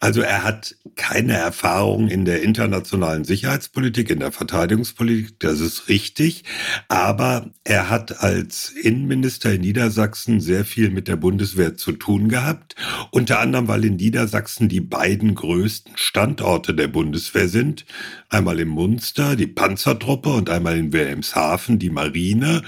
[0.00, 6.44] Also er hat keine Erfahrung in der internationalen Sicherheitspolitik, in der Verteidigungspolitik, das ist richtig.
[6.88, 12.74] Aber er hat als Innenminister in Niedersachsen sehr viel mit der Bundeswehr zu tun gehabt.
[13.10, 17.86] Unter anderem, weil in Niedersachsen die beiden größten Standorte der Bundeswehr sind.
[18.28, 22.62] Einmal in Munster die Panzertruppe und einmal in Wilhelmshaven die Marine.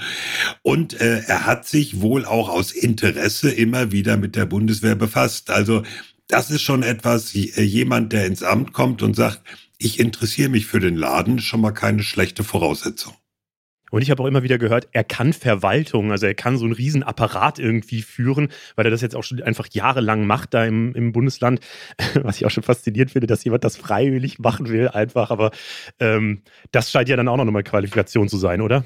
[0.61, 5.49] Und äh, er hat sich wohl auch aus Interesse immer wieder mit der Bundeswehr befasst.
[5.49, 5.83] Also
[6.31, 9.41] das ist schon etwas, äh, jemand, der ins Amt kommt und sagt,
[9.77, 13.13] ich interessiere mich für den Laden, schon mal keine schlechte Voraussetzung.
[13.89, 16.73] Und ich habe auch immer wieder gehört, er kann Verwaltung, also er kann so einen
[16.73, 20.95] riesen Apparat irgendwie führen, weil er das jetzt auch schon einfach jahrelang macht da im,
[20.95, 21.59] im Bundesland.
[22.21, 25.29] Was ich auch schon faszinierend finde, dass jemand das freiwillig machen will, einfach.
[25.29, 25.51] Aber
[25.99, 28.85] ähm, das scheint ja dann auch noch eine Qualifikation zu sein, oder?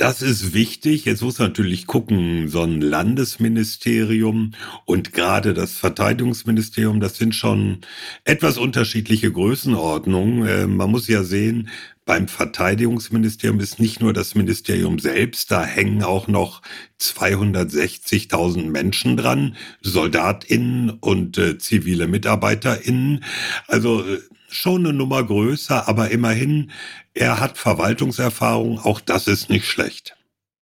[0.00, 1.04] Das ist wichtig.
[1.04, 4.52] Jetzt muss man natürlich gucken, so ein Landesministerium
[4.86, 7.82] und gerade das Verteidigungsministerium, das sind schon
[8.24, 10.46] etwas unterschiedliche Größenordnungen.
[10.46, 11.68] Äh, man muss ja sehen,
[12.06, 16.62] beim Verteidigungsministerium ist nicht nur das Ministerium selbst, da hängen auch noch
[16.98, 23.22] 260.000 Menschen dran, Soldatinnen und äh, zivile Mitarbeiterinnen.
[23.66, 24.18] Also äh,
[24.50, 26.70] schon eine Nummer größer, aber immerhin,
[27.14, 30.16] er hat Verwaltungserfahrung, auch das ist nicht schlecht.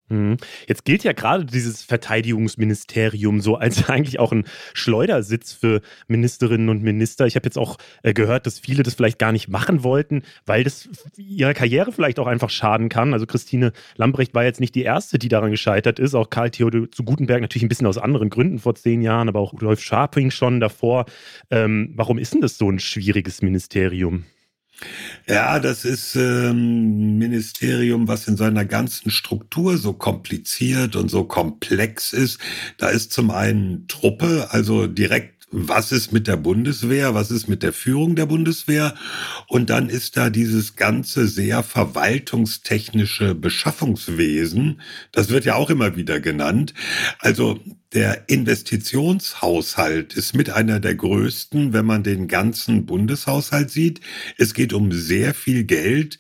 [0.10, 0.38] Mhm.
[0.68, 6.82] Jetzt gilt ja gerade dieses Verteidigungsministerium so als eigentlich auch ein Schleudersitz für Ministerinnen und
[6.82, 7.28] Minister.
[7.28, 10.64] Ich habe jetzt auch äh, gehört, dass viele das vielleicht gar nicht machen wollten, weil
[10.64, 13.14] das ihrer Karriere vielleicht auch einfach schaden kann.
[13.14, 16.16] Also Christine Lambrecht war jetzt nicht die erste, die daran gescheitert ist.
[16.16, 19.40] Auch Karl Theodor zu Gutenberg natürlich ein bisschen aus anderen Gründen vor zehn Jahren, aber
[19.40, 21.06] auch Rudolf Scharping schon davor.
[21.52, 24.26] Ähm, warum ist denn das so ein schwieriges Ministerium?
[25.28, 32.14] Ja, das ist ähm, Ministerium, was in seiner ganzen Struktur so kompliziert und so komplex
[32.14, 32.40] ist.
[32.78, 37.64] Da ist zum einen Truppe, also direkt was ist mit der Bundeswehr, was ist mit
[37.64, 38.94] der Führung der Bundeswehr
[39.48, 44.82] und dann ist da dieses ganze sehr verwaltungstechnische Beschaffungswesen,
[45.12, 46.74] das wird ja auch immer wieder genannt.
[47.20, 47.60] Also
[47.94, 54.02] der Investitionshaushalt ist mit einer der größten, wenn man den ganzen Bundeshaushalt sieht.
[54.38, 56.20] Es geht um sehr viel Geld,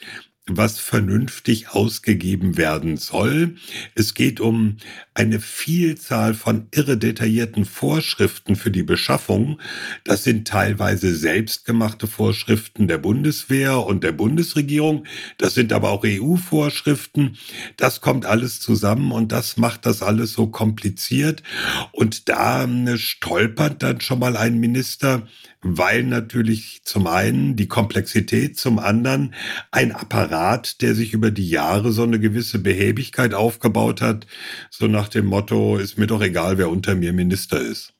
[0.58, 3.56] was vernünftig ausgegeben werden soll.
[3.96, 4.78] Es geht um
[5.14, 9.60] eine Vielzahl von irre detaillierten Vorschriften für die Beschaffung.
[10.04, 15.06] Das sind teilweise selbstgemachte Vorschriften der Bundeswehr und der Bundesregierung.
[15.38, 17.38] Das sind aber auch EU-Vorschriften.
[17.78, 21.44] Das kommt alles zusammen und das macht das alles so kompliziert.
[21.92, 25.28] Und da äh, stolpert dann schon mal ein Minister,
[25.62, 29.34] weil natürlich zum einen die Komplexität, zum anderen
[29.72, 30.38] ein Apparat,
[30.82, 34.28] der sich über die Jahre so eine gewisse Behäbigkeit aufgebaut hat,
[34.69, 37.93] so nach dem Motto, ist mir doch egal, wer unter mir Minister ist.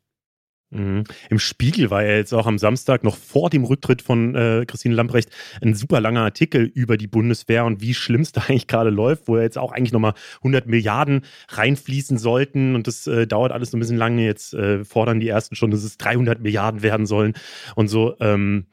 [0.72, 1.04] Mhm.
[1.32, 4.94] Im Spiegel war ja jetzt auch am Samstag noch vor dem Rücktritt von äh, Christine
[4.94, 5.30] Lamprecht
[5.64, 9.28] ein super langer Artikel über die Bundeswehr und wie schlimm es da eigentlich gerade läuft,
[9.28, 13.72] wo ja jetzt auch eigentlich nochmal 100 Milliarden reinfließen sollten und das äh, dauert alles
[13.72, 14.24] so ein bisschen lange.
[14.24, 17.34] Jetzt äh, fordern die ersten schon, dass es 300 Milliarden werden sollen
[17.76, 18.16] und so.
[18.20, 18.68] Ähm,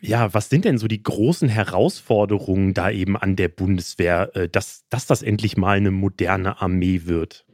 [0.00, 4.84] ja, was sind denn so die großen Herausforderungen da eben an der Bundeswehr, äh, dass,
[4.88, 7.44] dass das endlich mal eine moderne Armee wird?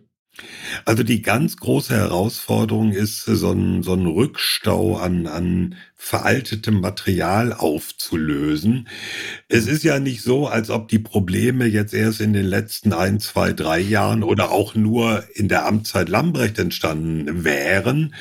[0.84, 7.52] Also die ganz große Herausforderung ist, so einen, so einen Rückstau an, an veraltetem Material
[7.52, 8.88] aufzulösen.
[9.48, 13.20] Es ist ja nicht so, als ob die Probleme jetzt erst in den letzten ein,
[13.20, 18.14] zwei, drei Jahren oder auch nur in der Amtszeit Lambrecht entstanden wären.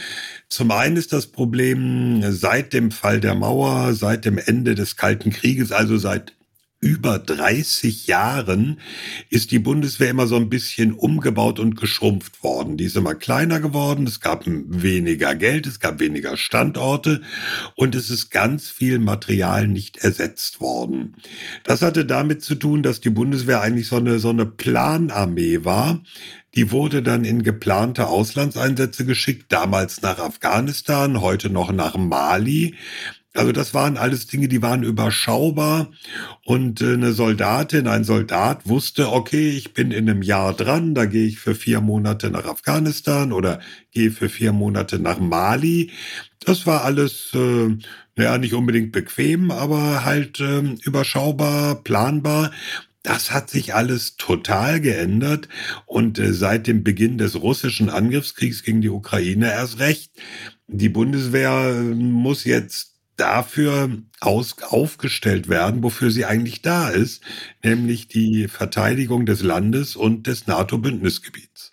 [0.53, 5.31] Zum einen ist das Problem seit dem Fall der Mauer, seit dem Ende des Kalten
[5.31, 6.35] Krieges, also seit
[6.79, 8.79] über 30 Jahren
[9.31, 12.77] ist die Bundeswehr immer so ein bisschen umgebaut und geschrumpft worden.
[12.77, 17.21] Die ist immer kleiner geworden, es gab weniger Geld, es gab weniger Standorte
[17.75, 21.15] und es ist ganz viel Material nicht ersetzt worden.
[21.63, 26.03] Das hatte damit zu tun, dass die Bundeswehr eigentlich so eine, so eine Planarmee war,
[26.55, 32.75] die wurde dann in geplante Auslandseinsätze geschickt, damals nach Afghanistan, heute noch nach Mali.
[33.35, 35.89] Also das waren alles Dinge, die waren überschaubar
[36.45, 41.05] und äh, eine Soldatin, ein Soldat wusste, okay, ich bin in einem Jahr dran, da
[41.05, 43.59] gehe ich für vier Monate nach Afghanistan oder
[43.91, 45.89] gehe für vier Monate nach Mali.
[46.45, 47.75] Das war alles, äh,
[48.15, 52.51] naja, nicht unbedingt bequem, aber halt äh, überschaubar, planbar.
[53.03, 55.49] Das hat sich alles total geändert
[55.85, 60.13] und äh, seit dem Beginn des russischen Angriffskriegs gegen die Ukraine erst recht.
[60.67, 67.23] Die Bundeswehr muss jetzt dafür aus, aufgestellt werden, wofür sie eigentlich da ist,
[67.61, 71.72] nämlich die Verteidigung des Landes und des NATO-Bündnisgebiets.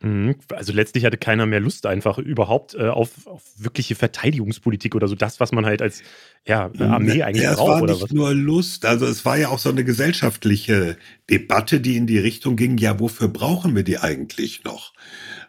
[0.00, 0.36] Mhm.
[0.50, 5.16] Also letztlich hatte keiner mehr Lust einfach überhaupt äh, auf, auf, wirkliche Verteidigungspolitik oder so
[5.16, 6.02] das, was man halt als
[6.46, 7.68] ja, Armee eigentlich ja, es braucht.
[7.68, 8.12] Es war oder nicht was?
[8.12, 10.96] nur Lust, also es war ja auch so eine gesellschaftliche
[11.28, 14.92] Debatte, die in die Richtung ging, ja, wofür brauchen wir die eigentlich noch?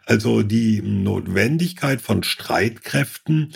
[0.04, 3.52] Also die Notwendigkeit von Streitkräften,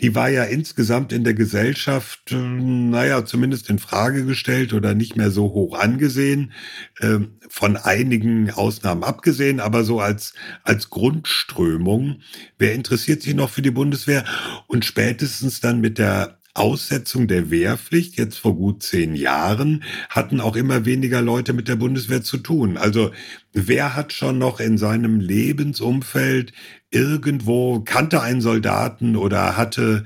[0.00, 5.16] die war ja insgesamt in der Gesellschaft, äh, naja, zumindest in Frage gestellt oder nicht
[5.16, 6.52] mehr so hoch angesehen,
[7.00, 12.20] äh, von einigen Ausnahmen abgesehen, aber so als, als Grundströmung.
[12.58, 14.24] Wer interessiert sich noch für die Bundeswehr?
[14.66, 20.54] Und spätestens dann mit der Aussetzung der Wehrpflicht, jetzt vor gut zehn Jahren, hatten auch
[20.54, 22.76] immer weniger Leute mit der Bundeswehr zu tun.
[22.76, 23.10] Also
[23.52, 26.52] wer hat schon noch in seinem Lebensumfeld
[26.90, 30.04] irgendwo, kannte einen Soldaten oder hatte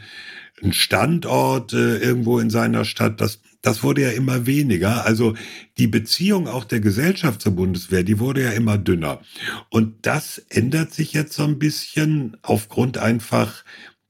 [0.63, 3.21] einen Standort äh, irgendwo in seiner Stadt?
[3.21, 5.05] Das, das wurde ja immer weniger.
[5.05, 5.35] Also
[5.77, 9.21] die Beziehung auch der Gesellschaft zur Bundeswehr, die wurde ja immer dünner.
[9.69, 13.65] Und das ändert sich jetzt so ein bisschen aufgrund einfach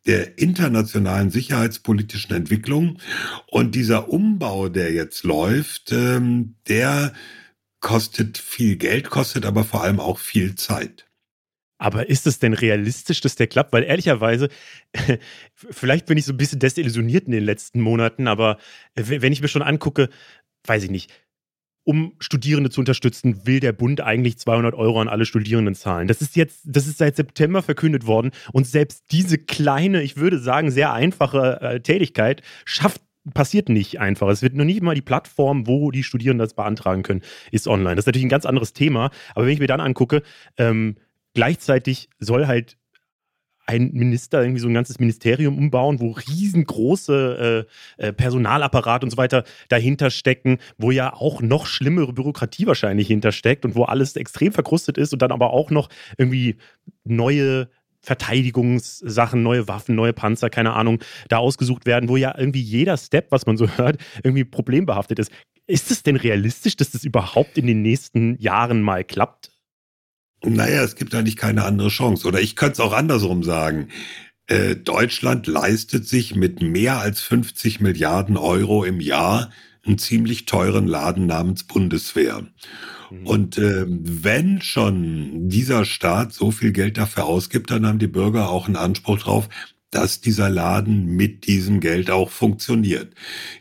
[0.09, 2.99] der internationalen sicherheitspolitischen Entwicklung.
[3.47, 7.13] Und dieser Umbau, der jetzt läuft, ähm, der
[7.81, 11.07] kostet viel Geld, kostet aber vor allem auch viel Zeit.
[11.81, 13.73] Aber ist es denn realistisch, dass der klappt?
[13.73, 14.49] Weil ehrlicherweise,
[15.55, 18.59] vielleicht bin ich so ein bisschen desillusioniert in den letzten Monaten, aber
[18.95, 20.09] wenn ich mir schon angucke,
[20.65, 21.13] weiß ich nicht,
[21.89, 26.07] um Studierende zu unterstützen, will der Bund eigentlich 200 Euro an alle Studierenden zahlen.
[26.07, 30.39] Das ist jetzt, das ist seit September verkündet worden und selbst diese kleine, ich würde
[30.39, 33.01] sagen, sehr einfache äh, Tätigkeit schafft
[33.33, 34.29] passiert nicht einfach.
[34.29, 37.23] Es wird noch nicht mal die Plattform, wo die Studierenden das beantragen können,
[37.53, 37.97] ist online.
[37.97, 39.11] Das ist natürlich ein ganz anderes Thema.
[39.35, 40.23] Aber wenn ich mir dann angucke,
[40.59, 40.97] ähm,
[41.33, 42.78] gleichzeitig soll halt
[43.69, 47.67] ein Minister irgendwie so ein ganzes Ministerium umbauen, wo riesengroße
[47.99, 53.09] äh, äh, Personalapparat und so weiter dahinter stecken, wo ja auch noch schlimmere Bürokratie wahrscheinlich
[53.09, 56.57] hintersteckt und wo alles extrem verkrustet ist und dann aber auch noch irgendwie
[57.05, 57.69] neue
[58.01, 63.31] Verteidigungssachen, neue Waffen, neue Panzer, keine Ahnung, da ausgesucht werden, wo ja irgendwie jeder Step,
[63.31, 65.31] was man so hört, irgendwie problembehaftet ist.
[65.67, 69.53] Ist es denn realistisch, dass das überhaupt in den nächsten Jahren mal klappt?
[70.45, 72.27] Naja, es gibt eigentlich keine andere Chance.
[72.27, 73.89] Oder ich könnte es auch andersrum sagen.
[74.47, 79.51] Äh, Deutschland leistet sich mit mehr als 50 Milliarden Euro im Jahr
[79.85, 82.47] einen ziemlich teuren Laden namens Bundeswehr.
[83.11, 83.27] Mhm.
[83.27, 88.51] Und äh, wenn schon dieser Staat so viel Geld dafür ausgibt, dann haben die Bürger
[88.51, 89.49] auch einen Anspruch drauf,
[89.91, 93.15] dass dieser Laden mit diesem Geld auch funktioniert.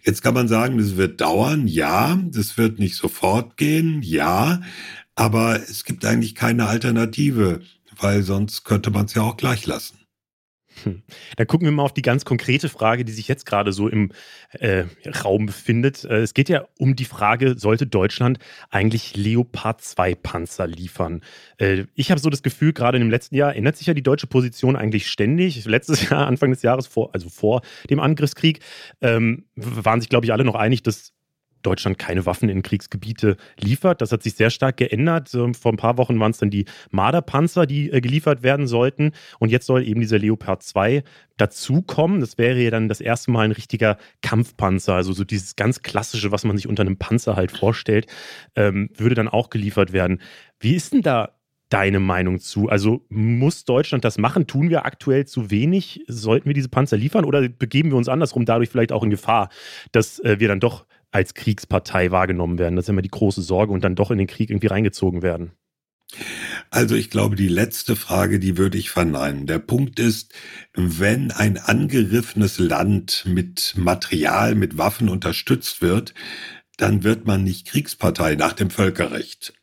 [0.04, 4.62] Jetzt kann man sagen, das wird dauern, ja, das wird nicht sofort gehen, ja,
[5.18, 7.62] aber es gibt eigentlich keine Alternative,
[8.00, 9.98] weil sonst könnte man es ja auch gleich lassen.
[10.84, 11.02] Hm.
[11.38, 14.12] Dann gucken wir mal auf die ganz konkrete Frage, die sich jetzt gerade so im
[14.52, 14.84] äh,
[15.24, 16.06] Raum befindet.
[16.06, 18.38] Äh, es geht ja um die Frage, sollte Deutschland
[18.70, 21.22] eigentlich Leopard 2 Panzer liefern?
[21.58, 24.28] Äh, ich habe so das Gefühl, gerade im letzten Jahr ändert sich ja die deutsche
[24.28, 25.66] Position eigentlich ständig.
[25.66, 28.60] Letztes Jahr, Anfang des Jahres, vor, also vor dem Angriffskrieg,
[29.02, 31.14] ähm, waren sich, glaube ich, alle noch einig, dass
[31.62, 34.02] Deutschland keine Waffen in Kriegsgebiete liefert.
[34.02, 35.30] Das hat sich sehr stark geändert.
[35.30, 39.12] Vor ein paar Wochen waren es dann die Marderpanzer, die äh, geliefert werden sollten.
[39.40, 41.04] Und jetzt soll eben dieser Leopard 2
[41.38, 42.20] dazukommen.
[42.20, 44.96] Das wäre ja dann das erste Mal ein richtiger Kampfpanzer.
[44.96, 48.08] Also so dieses ganz klassische, was man sich unter einem Panzer halt vorstellt,
[48.56, 50.22] ähm, würde dann auch geliefert werden.
[50.60, 51.38] Wie ist denn da
[51.70, 52.70] deine Meinung zu?
[52.70, 54.48] Also muss Deutschland das machen?
[54.48, 56.04] Tun wir aktuell zu wenig?
[56.08, 59.50] Sollten wir diese Panzer liefern oder begeben wir uns andersrum dadurch vielleicht auch in Gefahr,
[59.92, 60.86] dass äh, wir dann doch
[61.18, 62.76] als Kriegspartei wahrgenommen werden.
[62.76, 65.52] Das ist immer die große Sorge und dann doch in den Krieg irgendwie reingezogen werden.
[66.70, 69.48] Also ich glaube, die letzte Frage, die würde ich verneinen.
[69.48, 70.34] Der Punkt ist,
[70.76, 76.14] wenn ein angegriffenes Land mit Material, mit Waffen unterstützt wird,
[76.78, 79.54] dann wird man nicht Kriegspartei nach dem Völkerrecht.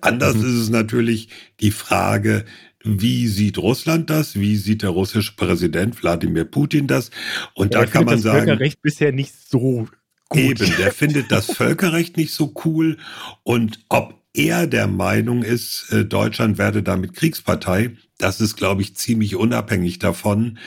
[0.00, 0.44] Anders mhm.
[0.46, 1.28] ist es natürlich
[1.60, 2.44] die Frage,
[2.82, 4.34] wie sieht Russland das?
[4.34, 7.10] Wie sieht der russische Präsident Wladimir Putin das?
[7.54, 8.46] Und ja, da kann man das sagen.
[8.46, 9.86] Völkerrecht bisher nicht so
[10.28, 10.40] Gut.
[10.60, 12.98] Eben, der findet das Völkerrecht nicht so cool.
[13.42, 18.96] Und ob er der Meinung ist, äh, Deutschland werde damit Kriegspartei, das ist, glaube ich,
[18.96, 20.58] ziemlich unabhängig davon,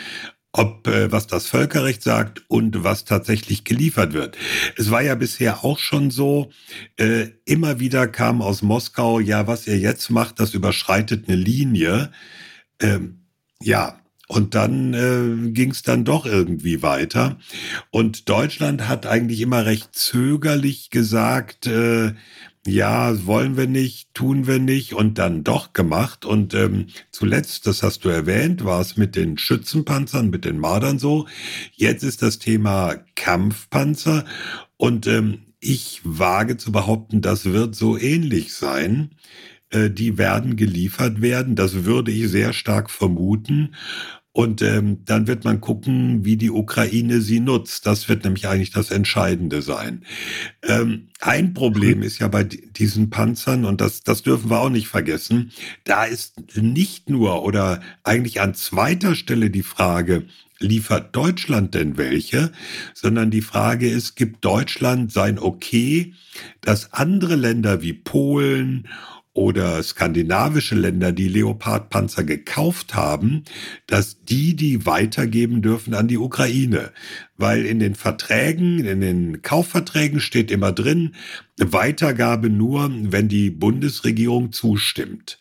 [0.53, 4.37] ob äh, was das Völkerrecht sagt und was tatsächlich geliefert wird.
[4.77, 6.49] Es war ja bisher auch schon so,
[6.97, 12.11] äh, immer wieder kam aus Moskau, ja, was ihr jetzt macht, das überschreitet eine Linie.
[12.81, 13.25] Ähm,
[13.61, 17.37] ja, Und dann äh, ging es dann doch irgendwie weiter.
[17.91, 22.13] Und Deutschland hat eigentlich immer recht zögerlich gesagt, äh,
[22.67, 26.25] ja, wollen wir nicht, tun wir nicht und dann doch gemacht.
[26.25, 30.99] Und ähm, zuletzt, das hast du erwähnt, war es mit den Schützenpanzern, mit den Mardern
[30.99, 31.27] so.
[31.73, 34.25] Jetzt ist das Thema Kampfpanzer
[34.75, 39.11] und ähm, ich wage zu behaupten, das wird so ähnlich sein.
[39.69, 43.75] Äh, die werden geliefert werden, das würde ich sehr stark vermuten.
[44.31, 47.87] Und ähm, dann wird man gucken, wie die Ukraine sie nutzt.
[47.87, 50.03] Das wird nämlich eigentlich das Entscheidende sein.
[50.61, 54.89] Ähm, ein Problem ist ja bei diesen Panzern, und das, das dürfen wir auch nicht
[54.89, 55.51] vergessen,
[55.85, 60.27] da ist nicht nur oder eigentlich an zweiter Stelle die Frage,
[60.59, 62.51] liefert Deutschland denn welche,
[62.93, 66.13] sondern die Frage ist, gibt Deutschland sein Okay,
[66.61, 68.87] dass andere Länder wie Polen
[69.37, 73.43] oder skandinavische Länder, die Leopardpanzer gekauft haben,
[73.85, 76.91] dass die die weitergeben dürfen an die Ukraine.
[77.37, 81.13] Weil in den Verträgen, in den Kaufverträgen steht immer drin,
[81.59, 85.39] Weitergabe nur, wenn die Bundesregierung zustimmt.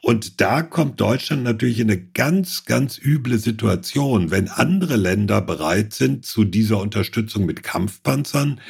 [0.00, 5.92] Und da kommt Deutschland natürlich in eine ganz, ganz üble Situation, wenn andere Länder bereit
[5.92, 8.60] sind zu dieser Unterstützung mit Kampfpanzern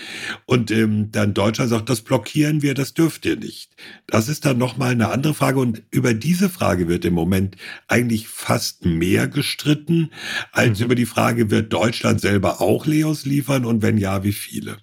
[0.46, 3.70] und ähm, dann Deutschland sagt, das blockieren wir, das dürft ihr nicht.
[4.08, 8.26] Das ist dann nochmal eine andere Frage und über diese Frage wird im Moment eigentlich
[8.26, 10.10] fast mehr gestritten,
[10.50, 10.86] als mhm.
[10.86, 14.78] über die Frage, wird Deutschland selber auch Leos liefern und wenn ja, wie viele?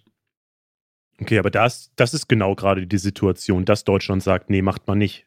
[1.20, 5.00] Okay, aber das, das ist genau gerade die Situation, dass Deutschland sagt, nee, macht man
[5.00, 5.26] nicht.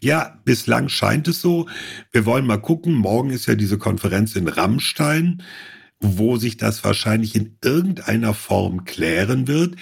[0.00, 1.68] Ja, bislang scheint es so.
[2.10, 2.94] Wir wollen mal gucken.
[2.94, 5.42] Morgen ist ja diese Konferenz in Rammstein,
[6.00, 9.76] wo sich das wahrscheinlich in irgendeiner Form klären wird.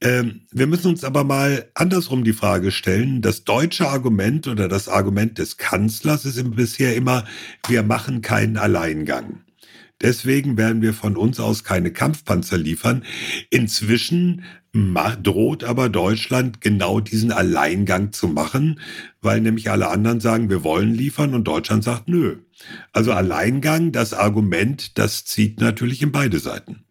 [0.00, 3.22] Ähm, wir müssen uns aber mal andersrum die Frage stellen.
[3.22, 7.24] Das deutsche Argument oder das Argument des Kanzlers ist bisher immer,
[7.66, 9.42] wir machen keinen Alleingang.
[10.02, 13.02] Deswegen werden wir von uns aus keine Kampfpanzer liefern.
[13.50, 14.44] Inzwischen
[15.22, 18.80] droht aber Deutschland genau diesen Alleingang zu machen,
[19.20, 22.36] weil nämlich alle anderen sagen, wir wollen liefern und Deutschland sagt, nö.
[22.92, 26.84] Also Alleingang, das Argument, das zieht natürlich in beide Seiten.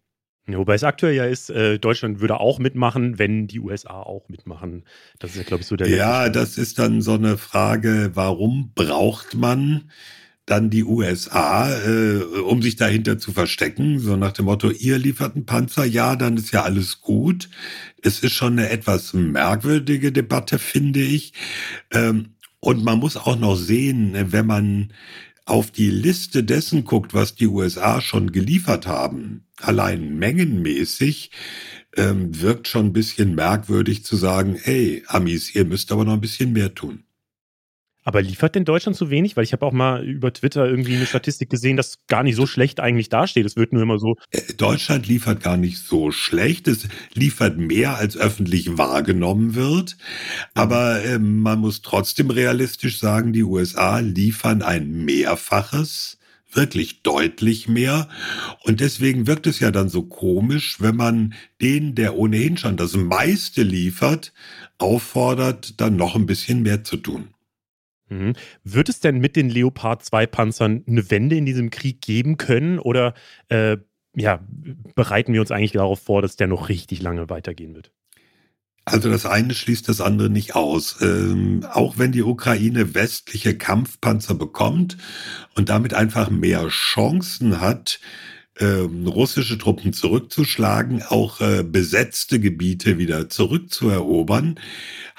[0.48, 4.28] Ja, wobei es aktuell ja ist, äh, Deutschland würde auch mitmachen, wenn die USA auch
[4.28, 4.84] mitmachen.
[5.18, 5.88] Das ist ja, glaube ich, so der.
[5.88, 9.90] Ja, das ist dann so eine Frage, warum braucht man
[10.46, 15.34] dann die USA, äh, um sich dahinter zu verstecken, so nach dem Motto, ihr liefert
[15.34, 17.50] einen Panzer, ja, dann ist ja alles gut.
[18.00, 21.32] Es ist schon eine etwas merkwürdige Debatte, finde ich.
[21.92, 24.92] Ähm, und man muss auch noch sehen, wenn man
[25.44, 31.30] auf die Liste dessen guckt, was die USA schon geliefert haben, allein mengenmäßig,
[31.96, 36.20] ähm, wirkt schon ein bisschen merkwürdig zu sagen, hey, Amis, ihr müsst aber noch ein
[36.20, 37.05] bisschen mehr tun.
[38.06, 39.36] Aber liefert denn Deutschland zu wenig?
[39.36, 42.46] Weil ich habe auch mal über Twitter irgendwie eine Statistik gesehen, dass gar nicht so
[42.46, 43.44] schlecht eigentlich dasteht.
[43.44, 44.14] Es wird nur immer so.
[44.30, 46.68] Äh, Deutschland liefert gar nicht so schlecht.
[46.68, 49.96] Es liefert mehr, als öffentlich wahrgenommen wird.
[50.54, 56.18] Aber äh, man muss trotzdem realistisch sagen, die USA liefern ein Mehrfaches
[56.52, 58.08] wirklich deutlich mehr.
[58.62, 62.94] Und deswegen wirkt es ja dann so komisch, wenn man den, der ohnehin schon das
[62.94, 64.32] meiste liefert,
[64.78, 67.30] auffordert, dann noch ein bisschen mehr zu tun.
[68.08, 68.34] Mhm.
[68.64, 72.78] Wird es denn mit den Leopard 2 Panzern eine Wende in diesem Krieg geben können
[72.78, 73.14] oder
[73.48, 73.76] äh,
[74.14, 74.40] ja,
[74.94, 77.92] bereiten wir uns eigentlich darauf vor, dass der noch richtig lange weitergehen wird?
[78.88, 80.98] Also das eine schließt das andere nicht aus.
[81.02, 84.96] Ähm, auch wenn die Ukraine westliche Kampfpanzer bekommt
[85.56, 87.98] und damit einfach mehr Chancen hat,
[88.58, 94.58] ähm, russische Truppen zurückzuschlagen, auch äh, besetzte Gebiete wieder zurückzuerobern,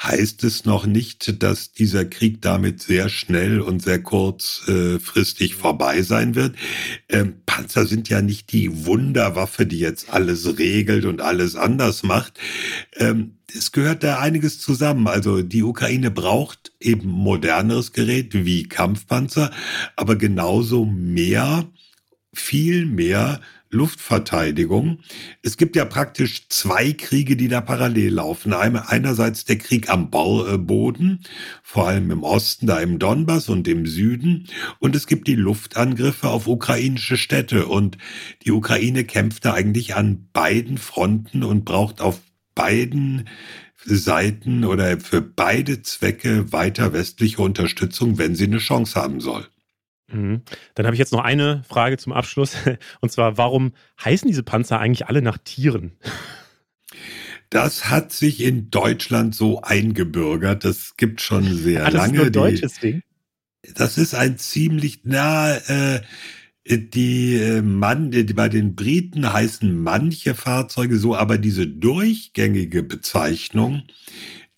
[0.01, 6.35] heißt es noch nicht, dass dieser Krieg damit sehr schnell und sehr kurzfristig vorbei sein
[6.35, 6.55] wird.
[7.09, 12.39] Ähm, Panzer sind ja nicht die Wunderwaffe, die jetzt alles regelt und alles anders macht.
[12.95, 15.07] Ähm, es gehört da einiges zusammen.
[15.07, 19.51] Also die Ukraine braucht eben moderneres Gerät wie Kampfpanzer,
[19.95, 21.65] aber genauso mehr
[22.39, 24.99] viel mehr Luftverteidigung.
[25.41, 28.53] Es gibt ja praktisch zwei Kriege, die da parallel laufen.
[28.53, 31.19] Einerseits der Krieg am äh, Boden,
[31.63, 34.47] vor allem im Osten, da im Donbass und im Süden.
[34.79, 37.65] Und es gibt die Luftangriffe auf ukrainische Städte.
[37.65, 37.97] Und
[38.45, 42.21] die Ukraine kämpft da eigentlich an beiden Fronten und braucht auf
[42.55, 43.27] beiden
[43.85, 49.47] Seiten oder für beide Zwecke weiter westliche Unterstützung, wenn sie eine Chance haben soll.
[50.11, 50.41] Mhm.
[50.75, 52.55] Dann habe ich jetzt noch eine Frage zum Abschluss.
[53.01, 55.93] Und zwar, warum heißen diese Panzer eigentlich alle nach Tieren?
[57.49, 60.65] Das hat sich in Deutschland so eingebürgert.
[60.65, 62.17] Das gibt schon sehr ah, das lange.
[62.17, 63.03] Das ist ein deutsches Ding.
[63.75, 66.01] das ist ein ziemlich, na, äh,
[66.69, 73.83] die äh, Mann, die, bei den Briten heißen manche Fahrzeuge so, aber diese durchgängige Bezeichnung,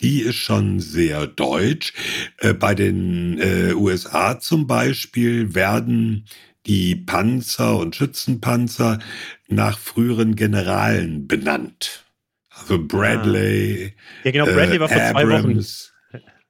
[0.02, 1.93] die ist schon sehr deutsch.
[2.38, 6.26] Äh, bei den äh, USA zum Beispiel werden
[6.66, 9.00] die Panzer und Schützenpanzer
[9.47, 12.06] nach früheren Generalen benannt.
[12.50, 13.93] Also Bradley.
[13.95, 14.22] Ah.
[14.26, 15.64] Ja, genau, Bradley äh, war vor zwei Wochen.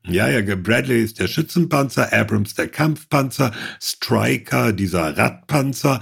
[0.08, 6.00] Ja, ja, Bradley ist der Schützenpanzer, Abrams der Kampfpanzer, Striker dieser Radpanzer.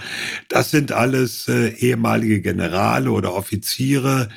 [0.50, 4.30] Das sind alles äh, ehemalige Generale oder Offiziere,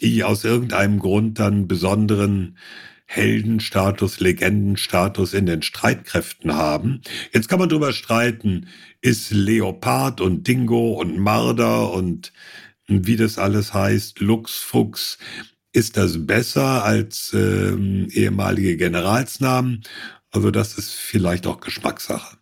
[0.00, 2.56] die aus irgendeinem Grund dann besonderen
[3.06, 7.00] Heldenstatus, Legendenstatus in den Streitkräften haben.
[7.32, 8.68] Jetzt kann man darüber streiten,
[9.00, 12.32] ist Leopard und Dingo und Marder und
[12.86, 15.18] wie das alles heißt, Luchsfuchs,
[15.72, 19.82] ist das besser als ähm, ehemalige Generalsnamen?
[20.30, 22.39] Also das ist vielleicht auch Geschmackssache.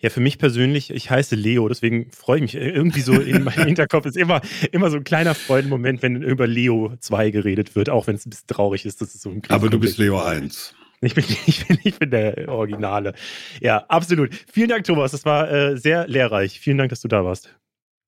[0.00, 2.54] Ja, für mich persönlich, ich heiße Leo, deswegen freue ich mich.
[2.54, 4.40] Irgendwie so in meinem Hinterkopf ist immer,
[4.72, 8.30] immer so ein kleiner Freudenmoment, wenn über Leo 2 geredet wird, auch wenn es ein
[8.30, 10.74] bisschen traurig ist, dass es so ein Aber du bist Leo 1.
[11.02, 13.14] Ich bin, ich, bin, ich bin der Originale.
[13.60, 14.30] Ja, absolut.
[14.50, 15.12] Vielen Dank, Thomas.
[15.12, 16.58] Das war äh, sehr lehrreich.
[16.60, 17.54] Vielen Dank, dass du da warst.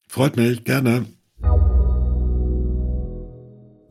[0.09, 1.07] Freut mich, gerne.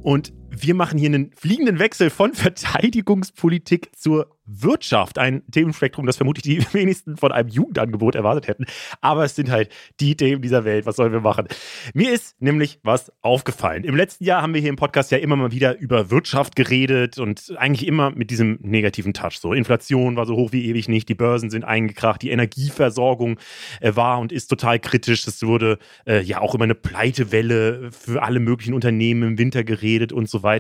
[0.04, 5.18] Und wir machen hier einen fliegenden Wechsel von Verteidigungspolitik zur Wirtschaft.
[5.18, 8.66] Ein Themenspektrum, das vermutlich die wenigsten von einem Jugendangebot erwartet hätten.
[9.00, 10.86] Aber es sind halt die Themen dieser Welt.
[10.86, 11.48] Was sollen wir machen?
[11.94, 13.84] Mir ist nämlich was aufgefallen.
[13.84, 17.18] Im letzten Jahr haben wir hier im Podcast ja immer mal wieder über Wirtschaft geredet
[17.18, 19.40] und eigentlich immer mit diesem negativen Touch.
[19.40, 23.40] So, Inflation war so hoch wie ewig nicht, die Börsen sind eingekracht, die Energieversorgung
[23.80, 25.26] äh, war und ist total kritisch.
[25.28, 30.12] Es wurde äh, ja auch immer eine Pleitewelle für alle möglichen Unternehmen im Winter geredet
[30.12, 30.51] und so weiter.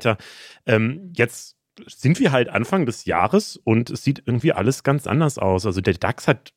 [0.65, 5.37] Ähm, jetzt sind wir halt Anfang des Jahres und es sieht irgendwie alles ganz anders
[5.37, 5.65] aus.
[5.65, 6.53] Also der DAX hat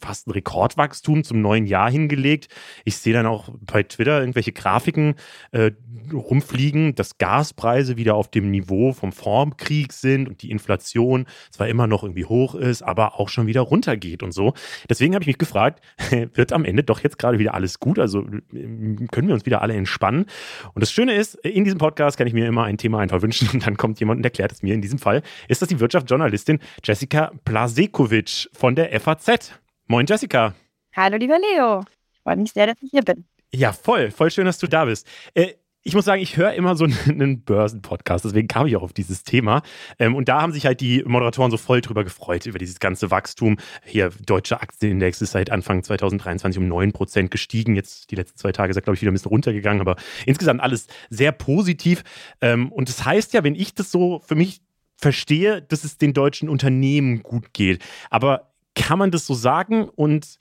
[0.00, 2.48] fast ein Rekordwachstum zum neuen Jahr hingelegt.
[2.84, 5.14] Ich sehe dann auch bei Twitter irgendwelche Grafiken
[5.52, 5.72] äh,
[6.12, 11.86] rumfliegen, dass Gaspreise wieder auf dem Niveau vom Formkrieg sind und die Inflation zwar immer
[11.86, 14.54] noch irgendwie hoch ist, aber auch schon wieder runtergeht und so.
[14.88, 15.82] Deswegen habe ich mich gefragt,
[16.34, 17.98] wird am Ende doch jetzt gerade wieder alles gut?
[17.98, 20.26] Also können wir uns wieder alle entspannen?
[20.74, 23.48] Und das Schöne ist, in diesem Podcast kann ich mir immer ein Thema einfach wünschen
[23.52, 24.74] und dann kommt jemand und erklärt es mir.
[24.74, 29.60] In diesem Fall ist das die Wirtschaftsjournalistin Jessica Plasekovic von der FAZ.
[29.90, 30.54] Moin Jessica.
[30.94, 31.80] Hallo lieber Leo.
[32.12, 33.24] Ich freue mich sehr, dass ich hier bin.
[33.54, 34.10] Ja, voll.
[34.10, 35.06] Voll schön, dass du da bist.
[35.32, 38.92] Äh, ich muss sagen, ich höre immer so einen Börsenpodcast, deswegen kam ich auch auf
[38.92, 39.62] dieses Thema.
[39.98, 43.10] Ähm, und da haben sich halt die Moderatoren so voll drüber gefreut, über dieses ganze
[43.10, 43.56] Wachstum.
[43.82, 47.74] Hier, deutsche Aktienindex ist seit Anfang 2023 um 9% gestiegen.
[47.74, 50.60] Jetzt die letzten zwei Tage ist er, glaube ich, wieder ein bisschen runtergegangen, aber insgesamt
[50.60, 52.04] alles sehr positiv.
[52.42, 54.60] Ähm, und das heißt ja, wenn ich das so für mich
[54.98, 57.82] verstehe, dass es den deutschen Unternehmen gut geht.
[58.10, 58.47] Aber
[58.78, 59.88] kann man das so sagen?
[59.88, 60.38] Und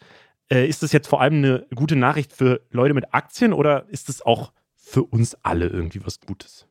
[0.49, 4.09] äh, ist das jetzt vor allem eine gute Nachricht für Leute mit Aktien oder ist
[4.09, 6.67] das auch für uns alle irgendwie was Gutes?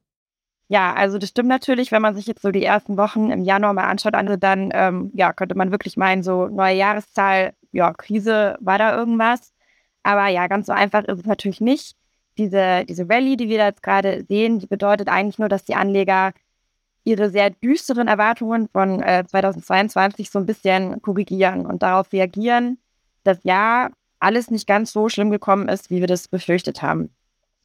[0.68, 3.72] Ja, also das stimmt natürlich, wenn man sich jetzt so die ersten Wochen im Januar
[3.72, 8.56] mal anschaut, also dann ähm, ja, könnte man wirklich meinen, so neue Jahreszahl, ja, Krise,
[8.60, 9.52] war da irgendwas.
[10.02, 11.96] Aber ja, ganz so einfach ist es natürlich nicht.
[12.38, 16.32] Diese, diese Rallye, die wir jetzt gerade sehen, die bedeutet eigentlich nur, dass die Anleger
[17.06, 22.78] ihre sehr düsteren Erwartungen von äh, 2022 so ein bisschen korrigieren und darauf reagieren,
[23.22, 27.10] dass ja alles nicht ganz so schlimm gekommen ist, wie wir das befürchtet haben.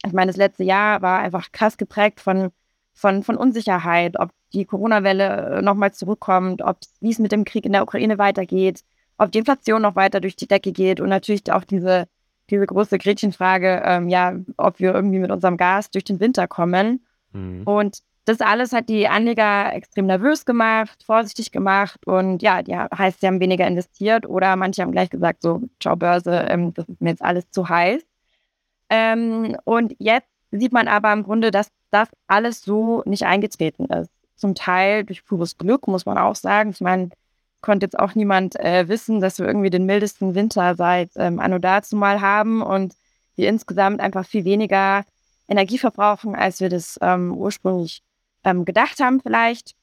[0.05, 2.51] Ich meine, das letzte Jahr war einfach krass geprägt von,
[2.93, 7.65] von, von Unsicherheit, ob die Corona-Welle äh, nochmal zurückkommt, ob wie es mit dem Krieg
[7.65, 8.83] in der Ukraine weitergeht,
[9.17, 12.07] ob die Inflation noch weiter durch die Decke geht und natürlich auch diese,
[12.51, 17.03] diese große Gretchenfrage, ähm, ja, ob wir irgendwie mit unserem Gas durch den Winter kommen.
[17.33, 17.63] Mhm.
[17.63, 23.21] Und das alles hat die Anleger extrem nervös gemacht, vorsichtig gemacht und ja, die heißt,
[23.21, 27.01] sie haben weniger investiert oder manche haben gleich gesagt, so, ciao Börse, ähm, das ist
[27.01, 28.03] mir jetzt alles zu heiß.
[28.89, 34.11] Ähm, und jetzt sieht man aber im Grunde, dass das alles so nicht eingetreten ist.
[34.35, 36.71] Zum Teil durch pures Glück, muss man auch sagen.
[36.71, 37.09] Ich meine,
[37.61, 41.59] konnte jetzt auch niemand äh, wissen, dass wir irgendwie den mildesten Winter seit ähm, Anno
[41.59, 42.95] dazu mal haben und
[43.35, 45.05] wir insgesamt einfach viel weniger
[45.47, 48.03] Energie verbrauchen, als wir das ähm, ursprünglich
[48.43, 49.75] ähm, gedacht haben vielleicht.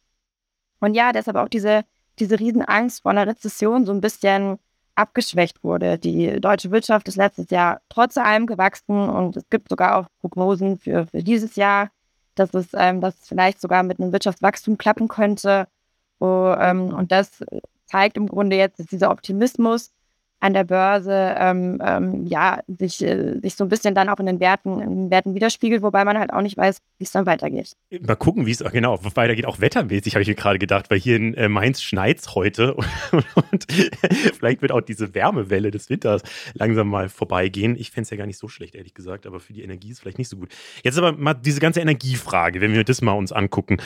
[0.81, 1.85] Und ja, deshalb auch diese,
[2.19, 4.59] diese Riesenangst vor einer Rezession so ein bisschen
[4.95, 5.99] abgeschwächt wurde.
[5.99, 10.79] Die deutsche Wirtschaft ist letztes Jahr trotz allem gewachsen und es gibt sogar auch Prognosen
[10.79, 11.91] für, für dieses Jahr,
[12.35, 15.69] dass es, ähm, dass es vielleicht sogar mit einem Wirtschaftswachstum klappen könnte.
[16.19, 17.45] Oh, ähm, und das
[17.87, 19.93] zeigt im Grunde jetzt, dass dieser Optimismus
[20.41, 24.27] an der Börse ähm, ähm, ja sich, äh, sich so ein bisschen dann auch in
[24.27, 27.27] den Werten, in den Werten widerspiegelt, wobei man halt auch nicht weiß, wie es dann
[27.27, 27.73] weitergeht.
[28.01, 31.17] Mal gucken, wie es genau weitergeht, auch wettermäßig, habe ich mir gerade gedacht, weil hier
[31.17, 32.87] in äh, Mainz schneit es heute und,
[33.53, 33.67] und
[34.39, 36.23] vielleicht wird auch diese Wärmewelle des Winters
[36.55, 37.77] langsam mal vorbeigehen.
[37.77, 39.95] Ich fände es ja gar nicht so schlecht, ehrlich gesagt, aber für die Energie ist
[39.95, 40.55] es vielleicht nicht so gut.
[40.85, 43.79] Jetzt aber mal diese ganze Energiefrage, wenn wir das mal uns angucken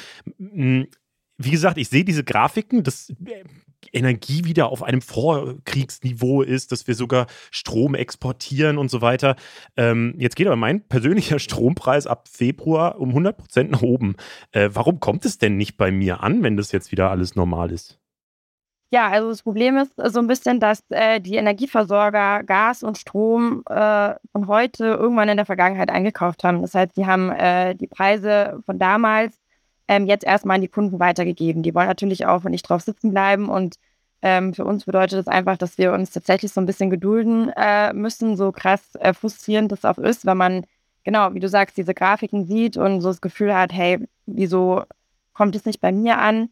[1.45, 3.45] wie gesagt, ich sehe diese Grafiken, dass äh,
[3.93, 9.37] Energie wieder auf einem Vorkriegsniveau ist, dass wir sogar Strom exportieren und so weiter.
[9.77, 14.17] Ähm, jetzt geht aber mein persönlicher Strompreis ab Februar um 100 Prozent nach oben.
[14.53, 17.71] Äh, warum kommt es denn nicht bei mir an, wenn das jetzt wieder alles normal
[17.71, 17.99] ist?
[18.93, 23.63] Ja, also das Problem ist so ein bisschen, dass äh, die Energieversorger Gas und Strom
[23.67, 26.61] äh, von heute irgendwann in der Vergangenheit eingekauft haben.
[26.61, 29.42] Das heißt, die haben äh, die Preise von damals
[29.89, 31.63] ähm, jetzt erstmal an die Kunden weitergegeben.
[31.63, 33.77] Die wollen natürlich auch nicht drauf sitzen bleiben und
[34.23, 37.93] ähm, für uns bedeutet das einfach, dass wir uns tatsächlich so ein bisschen gedulden äh,
[37.93, 40.65] müssen, so krass äh, frustrierend das auch ist, wenn man,
[41.03, 44.85] genau, wie du sagst, diese Grafiken sieht und so das Gefühl hat, hey, wieso
[45.33, 46.51] kommt es nicht bei mir an?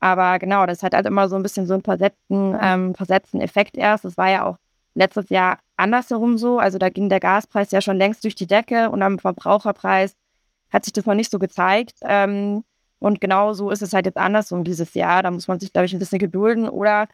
[0.00, 3.76] Aber genau, das hat halt immer so ein bisschen so einen versetzten, ähm, versetzten Effekt
[3.76, 4.04] erst.
[4.04, 4.56] Das war ja auch
[4.94, 6.58] letztes Jahr andersherum so.
[6.58, 10.16] Also da ging der Gaspreis ja schon längst durch die Decke und am Verbraucherpreis
[10.72, 11.98] hat sich das noch nicht so gezeigt.
[12.02, 12.64] Ähm,
[13.02, 15.24] und genau so ist es halt jetzt andersrum dieses Jahr.
[15.24, 16.68] Da muss man sich, glaube ich, ein bisschen gedulden.
[16.68, 17.08] Oder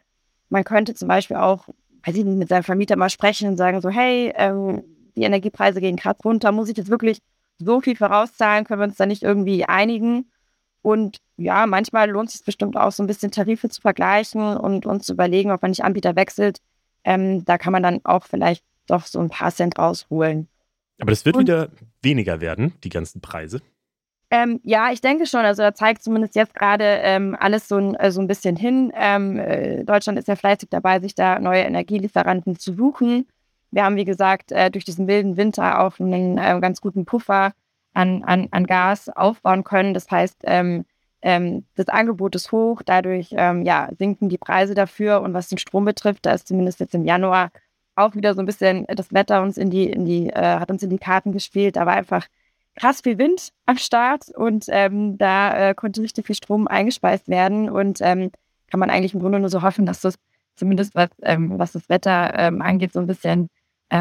[0.49, 1.67] man könnte zum Beispiel auch,
[2.05, 4.83] weiß ich nicht, mit seinem Vermieter mal sprechen und sagen so, hey, ähm,
[5.15, 7.23] die Energiepreise gehen gerade runter, muss ich jetzt wirklich
[7.57, 10.29] so viel vorauszahlen, können wir uns da nicht irgendwie einigen?
[10.83, 14.85] Und ja, manchmal lohnt es sich bestimmt auch so ein bisschen Tarife zu vergleichen und
[14.85, 16.59] uns zu überlegen, ob man nicht Anbieter wechselt.
[17.03, 20.49] Ähm, da kann man dann auch vielleicht doch so ein paar Cent rausholen.
[21.01, 21.69] Aber das wird und, wieder
[22.03, 23.61] weniger werden, die ganzen Preise.
[24.31, 25.45] Ähm, ja, ich denke schon.
[25.45, 28.91] Also da zeigt zumindest jetzt gerade ähm, alles so ein, äh, so ein bisschen hin.
[28.95, 33.27] Ähm, äh, Deutschland ist ja fleißig dabei, sich da neue Energielieferanten zu suchen.
[33.71, 37.53] Wir haben, wie gesagt, äh, durch diesen wilden Winter auch einen äh, ganz guten Puffer
[37.93, 39.93] an, an, an Gas aufbauen können.
[39.93, 40.85] Das heißt, ähm,
[41.21, 45.21] ähm, das Angebot ist hoch, dadurch ähm, ja, sinken die Preise dafür.
[45.21, 47.51] Und was den Strom betrifft, da ist zumindest jetzt im Januar
[47.95, 50.83] auch wieder so ein bisschen das Wetter uns in die, in die, äh, hat uns
[50.83, 51.75] in die Karten gespielt.
[51.75, 52.27] Da war einfach
[52.79, 57.69] krass viel Wind am Start und ähm, da äh, konnte richtig viel Strom eingespeist werden
[57.69, 58.31] und ähm,
[58.69, 60.15] kann man eigentlich im Grunde nur so hoffen, dass das
[60.55, 63.49] zumindest was, ähm, was das Wetter ähm, angeht, so ein bisschen,
[63.91, 63.97] äh,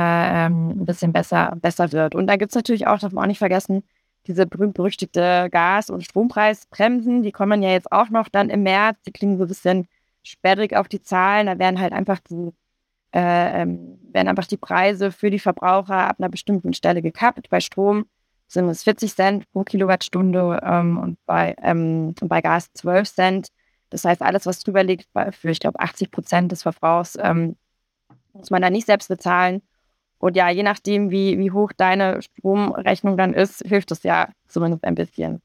[0.47, 2.15] ähm, ein bisschen besser, besser wird.
[2.15, 3.83] Und da gibt es natürlich auch, darf man auch nicht vergessen,
[4.27, 9.13] diese berühmt-berüchtigte Gas- und Strompreisbremsen, die kommen ja jetzt auch noch dann im März, die
[9.13, 9.89] klingen so ein bisschen
[10.23, 12.53] sperrig auf die Zahlen, da werden halt einfach die,
[13.15, 17.49] äh, ähm, werden einfach die Preise für die Verbraucher ab einer bestimmten Stelle gekappt.
[17.49, 18.05] Bei Strom
[18.49, 23.49] sind es 40 Cent pro Kilowattstunde ähm, und bei, ähm, bei Gas 12 Cent.
[23.91, 27.57] Das heißt, alles, was drüber liegt, für, ich glaube, 80 Prozent des Verbrauchs, ähm,
[28.33, 29.63] muss man da nicht selbst bezahlen.
[30.19, 34.85] Und ja, je nachdem, wie, wie hoch deine Stromrechnung dann ist, hilft das ja zumindest
[34.85, 35.41] ein bisschen.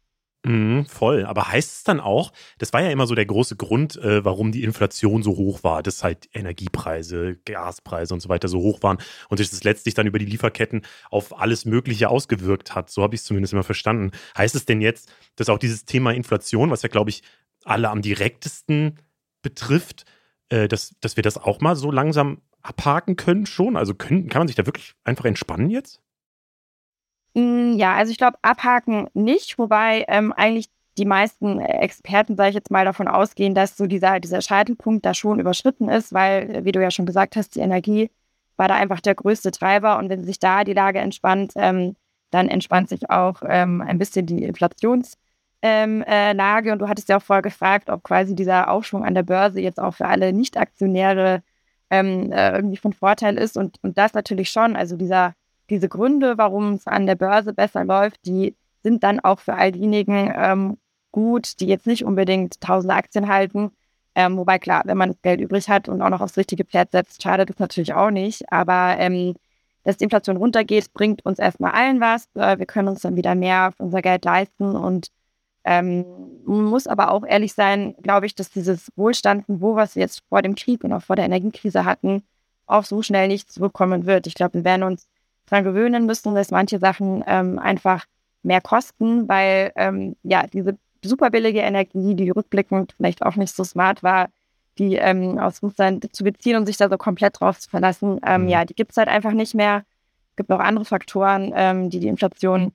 [0.45, 1.25] Mhm, voll.
[1.25, 4.51] Aber heißt es dann auch, das war ja immer so der große Grund, äh, warum
[4.51, 8.97] die Inflation so hoch war, dass halt Energiepreise, Gaspreise und so weiter so hoch waren
[9.29, 12.89] und sich das letztlich dann über die Lieferketten auf alles Mögliche ausgewirkt hat.
[12.89, 14.11] So habe ich es zumindest immer verstanden.
[14.37, 17.23] Heißt es denn jetzt, dass auch dieses Thema Inflation, was ja, glaube ich,
[17.63, 18.99] alle am direktesten
[19.41, 20.03] betrifft,
[20.49, 23.77] äh, dass, dass wir das auch mal so langsam abhaken können schon?
[23.77, 26.02] Also können, kann man sich da wirklich einfach entspannen jetzt?
[27.35, 32.55] Hm, ja, also ich glaube, abhaken nicht, wobei ähm, eigentlich die meisten Experten, sage ich
[32.55, 36.71] jetzt mal, davon ausgehen, dass so dieser, dieser Scheitelpunkt da schon überschritten ist, weil, wie
[36.71, 38.11] du ja schon gesagt hast, die Energie
[38.57, 41.95] war da einfach der größte Treiber und wenn sich da die Lage entspannt, ähm,
[42.29, 45.17] dann entspannt sich auch ähm, ein bisschen die Inflationslage.
[45.63, 49.23] Ähm, äh, und du hattest ja auch vorher gefragt, ob quasi dieser Aufschwung an der
[49.23, 51.41] Börse jetzt auch für alle Nicht-Aktionäre
[51.89, 54.75] ähm, äh, irgendwie von Vorteil ist und, und das natürlich schon.
[54.75, 55.35] Also dieser
[55.69, 59.71] diese Gründe, warum es an der Börse besser läuft, die sind dann auch für all
[59.71, 60.77] diejenigen ähm,
[61.11, 63.71] gut, die jetzt nicht unbedingt tausende Aktien halten.
[64.15, 66.91] Ähm, wobei klar, wenn man das Geld übrig hat und auch noch aufs richtige Pferd
[66.91, 68.51] setzt, schadet das natürlich auch nicht.
[68.51, 69.35] Aber ähm,
[69.83, 72.27] dass die Inflation runtergeht, bringt uns erstmal allen was.
[72.35, 75.09] Äh, wir können uns dann wieder mehr auf unser Geld leisten und
[75.65, 76.05] ähm,
[76.45, 80.41] man muss aber auch ehrlich sein, glaube ich, dass dieses Wohlstandsniveau, was wir jetzt vor
[80.41, 82.23] dem Krieg und auch vor der Energiekrise hatten,
[82.65, 84.27] auch so schnell nicht zurückkommen wird.
[84.27, 85.07] Ich glaube, wir werden uns
[85.47, 88.05] daran gewöhnen müssen, dass manche Sachen ähm, einfach
[88.43, 93.63] mehr kosten, weil ähm, ja diese super billige Energie, die rückblickend vielleicht auch nicht so
[93.63, 94.29] smart war,
[94.77, 98.43] die ähm, aus Russland zu beziehen und sich da so komplett drauf zu verlassen, ähm,
[98.43, 98.49] mhm.
[98.49, 99.83] ja, die gibt es halt einfach nicht mehr.
[100.31, 102.71] Es gibt noch andere Faktoren, ähm, die die Inflation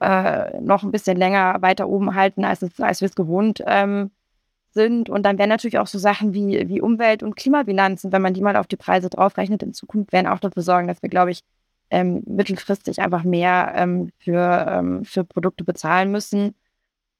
[0.00, 4.10] äh, noch ein bisschen länger weiter oben halten, als, es, als wir es gewohnt ähm,
[4.72, 5.08] sind.
[5.08, 8.42] Und dann wären natürlich auch so Sachen wie, wie Umwelt- und Klimabilanzen, wenn man die
[8.42, 11.40] mal auf die Preise draufrechnet in Zukunft, werden auch dafür sorgen, dass wir, glaube ich,
[11.94, 16.54] ähm, mittelfristig einfach mehr ähm, für, ähm, für Produkte bezahlen müssen.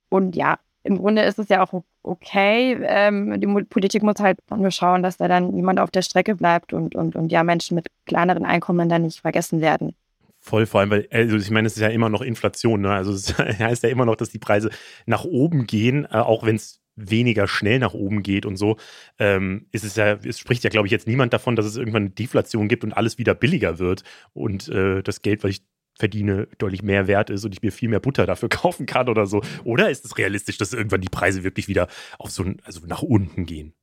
[0.09, 2.77] Und ja, im Grunde ist es ja auch okay.
[2.83, 6.73] Ähm, die Politik muss halt nur schauen, dass da dann niemand auf der Strecke bleibt
[6.73, 9.95] und, und, und ja, Menschen mit kleineren Einkommen dann nicht vergessen werden.
[10.41, 12.93] Voll, vor allem, weil, also ich meine, es ist ja immer noch Inflation, ne?
[12.93, 14.71] Also es heißt ja immer noch, dass die Preise
[15.07, 18.77] nach oben gehen, äh, auch wenn es weniger schnell nach oben geht und so,
[19.19, 22.05] ähm, ist es ja, es spricht ja, glaube ich, jetzt niemand davon, dass es irgendwann
[22.05, 25.63] eine Deflation gibt und alles wieder billiger wird und äh, das Geld, was ich
[25.97, 29.27] verdiene, deutlich mehr wert ist und ich mir viel mehr Butter dafür kaufen kann oder
[29.27, 29.43] so.
[29.65, 31.89] Oder ist es realistisch, dass irgendwann die Preise wirklich wieder
[32.19, 33.75] auf so also nach unten gehen?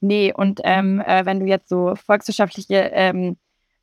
[0.00, 3.36] Nee, und ähm, äh, wenn du jetzt so volkswirtschaftliche ähm,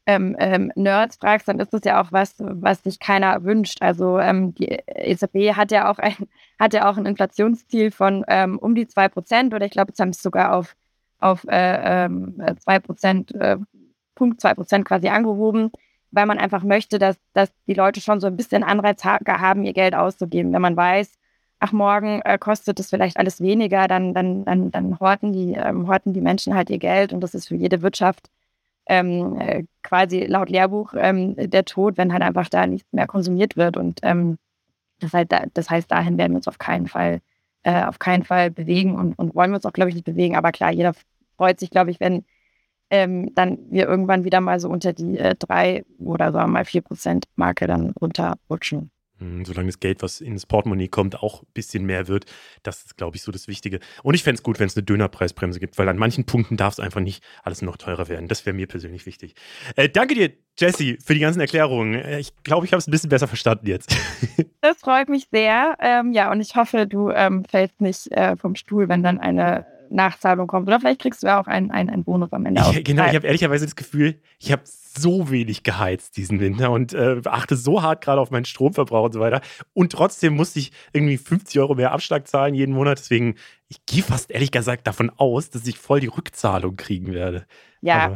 [0.10, 3.82] ähm, ähm, Nerds fragst, dann ist das ja auch was, was sich keiner wünscht.
[3.82, 6.16] Also ähm, die EZB hat ja auch ein,
[6.60, 10.10] hat ja auch ein Inflationsziel von ähm, um die 2% oder ich glaube, jetzt haben
[10.10, 10.76] es sogar auf,
[11.20, 13.58] auf äh, ähm, 2%, äh,
[14.16, 15.72] Punkt 2% quasi angehoben,
[16.10, 19.64] weil man einfach möchte, dass, dass die Leute schon so ein bisschen Anreiz ha haben,
[19.64, 20.52] ihr Geld auszugeben.
[20.54, 21.12] Wenn man weiß,
[21.60, 25.88] ach, morgen äh, kostet es vielleicht alles weniger, dann, dann, dann, dann horten, die, ähm,
[25.88, 28.32] horten die Menschen halt ihr Geld und das ist für jede Wirtschaft
[28.90, 33.56] ähm, äh, quasi laut Lehrbuch ähm, der Tod, wenn halt einfach da nichts mehr konsumiert
[33.56, 33.78] wird.
[33.78, 34.38] Und ähm,
[35.00, 37.22] das, halt da, das heißt, dahin werden wir uns auf keinen Fall,
[37.64, 40.36] äh, auf keinen Fall bewegen und, und wollen wir uns auch, glaube ich, nicht bewegen.
[40.36, 40.94] Aber klar, jeder
[41.38, 42.26] freut sich, glaube ich, wenn
[42.90, 46.66] ähm, dann wir irgendwann wieder mal so unter die äh, drei oder sagen wir mal
[46.66, 48.92] vier Prozent Marke dann runterrutschen.
[49.20, 52.26] Hm, solange das Geld, was ins Portemonnaie kommt, auch ein bisschen mehr wird.
[52.64, 53.80] Das ist, glaube ich, so das Wichtige.
[54.04, 56.74] Und ich fände es gut, wenn es eine Dönerpreisbremse gibt, weil an manchen Punkten darf
[56.74, 58.28] es einfach nicht alles noch teurer werden.
[58.28, 59.36] Das wäre mir persönlich wichtig.
[59.76, 61.96] Äh, danke dir, Jesse, für die ganzen Erklärungen.
[61.96, 63.96] Äh, ich glaube, ich habe es ein bisschen besser verstanden jetzt.
[64.62, 65.78] Das freut mich sehr.
[65.80, 69.66] Ähm, ja, und ich hoffe, du ähm, fällst nicht äh, vom Stuhl, wenn dann eine
[69.90, 70.68] Nachzahlung kommt.
[70.68, 72.62] Oder vielleicht kriegst du ja auch einen, einen, einen Bonus am Ende.
[72.72, 76.94] Ich, genau, ich habe ehrlicherweise das Gefühl, ich habe so wenig geheizt diesen Winter und
[76.94, 79.42] äh, achte so hart gerade auf meinen Stromverbrauch und so weiter.
[79.74, 83.00] Und trotzdem musste ich irgendwie 50 Euro mehr Abschlag zahlen jeden Monat.
[83.00, 83.36] Deswegen,
[83.68, 87.46] ich gehe fast ehrlich gesagt davon aus, dass ich voll die Rückzahlung kriegen werde.
[87.82, 88.06] Ja.
[88.06, 88.16] Aber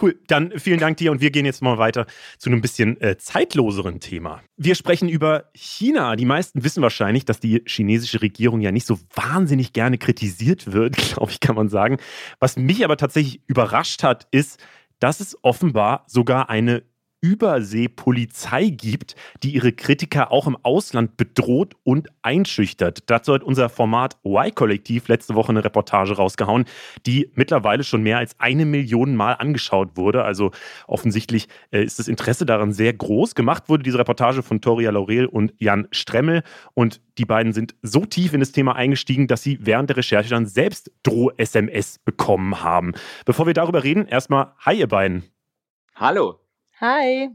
[0.00, 2.06] Cool, dann vielen Dank dir und wir gehen jetzt mal weiter
[2.38, 4.42] zu einem bisschen äh, zeitloseren Thema.
[4.56, 6.16] Wir sprechen über China.
[6.16, 10.96] Die meisten wissen wahrscheinlich, dass die chinesische Regierung ja nicht so wahnsinnig gerne kritisiert wird,
[11.14, 11.98] glaube ich, kann man sagen.
[12.38, 14.60] Was mich aber tatsächlich überrascht hat, ist,
[14.98, 16.82] dass es offenbar sogar eine
[17.20, 23.10] Überseepolizei gibt, die ihre Kritiker auch im Ausland bedroht und einschüchtert.
[23.10, 26.64] Dazu hat unser Format Y-Kollektiv letzte Woche eine Reportage rausgehauen,
[27.06, 30.24] die mittlerweile schon mehr als eine Million Mal angeschaut wurde.
[30.24, 30.50] Also
[30.86, 33.34] offensichtlich äh, ist das Interesse daran sehr groß.
[33.34, 36.42] Gemacht wurde diese Reportage von Toria Laurel und Jan Stremmel
[36.74, 40.30] und die beiden sind so tief in das Thema eingestiegen, dass sie während der Recherche
[40.30, 42.92] dann selbst Droh-SMS bekommen haben.
[43.26, 45.24] Bevor wir darüber reden, erstmal Hi ihr beiden.
[45.94, 46.39] Hallo.
[46.80, 47.28] Hi.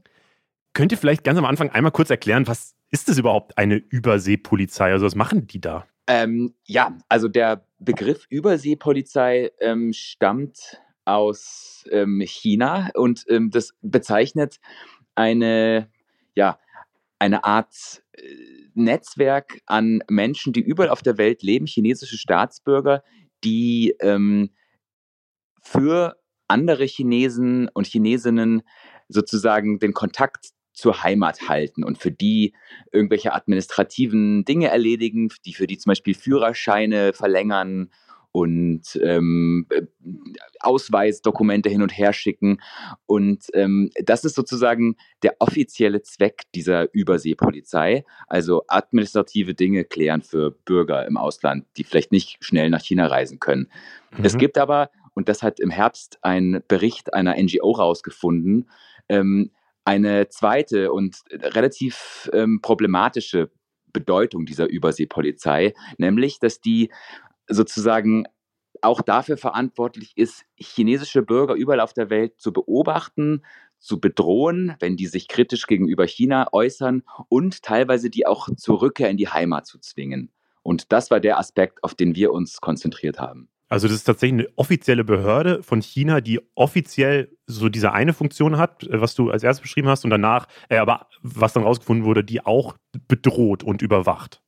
[0.73, 4.91] Könnt ihr vielleicht ganz am Anfang einmal kurz erklären, was ist das überhaupt eine Überseepolizei?
[4.91, 5.85] Also was machen die da?
[6.07, 14.59] Ähm, ja, also der Begriff Überseepolizei ähm, stammt aus ähm, China und ähm, das bezeichnet
[15.13, 15.89] eine,
[16.33, 16.59] ja,
[17.19, 18.21] eine Art äh,
[18.73, 23.03] Netzwerk an Menschen, die überall auf der Welt leben, chinesische Staatsbürger,
[23.43, 24.49] die ähm,
[25.61, 26.17] für
[26.47, 28.63] andere Chinesen und Chinesinnen
[29.07, 32.53] sozusagen den Kontakt zur Heimat halten und für die
[32.91, 37.89] irgendwelche administrativen Dinge erledigen, die für die zum Beispiel Führerscheine verlängern
[38.35, 39.83] und ähm, äh,
[40.59, 42.61] Ausweisdokumente hin und her schicken.
[43.05, 50.51] Und ähm, das ist sozusagen der offizielle Zweck dieser Überseepolizei, also administrative Dinge klären für
[50.51, 53.69] Bürger im Ausland, die vielleicht nicht schnell nach China reisen können.
[54.11, 54.25] Mhm.
[54.25, 58.69] Es gibt aber, und das hat im Herbst ein Bericht einer NGO rausgefunden,
[59.09, 59.51] ähm,
[59.83, 63.51] eine zweite und relativ ähm, problematische
[63.93, 66.91] Bedeutung dieser Überseepolizei, nämlich, dass die
[67.47, 68.25] sozusagen
[68.81, 73.43] auch dafür verantwortlich ist, chinesische Bürger überall auf der Welt zu beobachten,
[73.79, 79.09] zu bedrohen, wenn die sich kritisch gegenüber China äußern und teilweise die auch zur Rückkehr
[79.09, 80.31] in die Heimat zu zwingen.
[80.63, 83.49] Und das war der Aspekt, auf den wir uns konzentriert haben.
[83.67, 88.57] Also das ist tatsächlich eine offizielle Behörde von China, die offiziell so diese eine Funktion
[88.57, 92.05] hat, äh, was du als erstes beschrieben hast, und danach, äh, aber was dann rausgefunden
[92.05, 94.41] wurde, die auch bedroht und überwacht.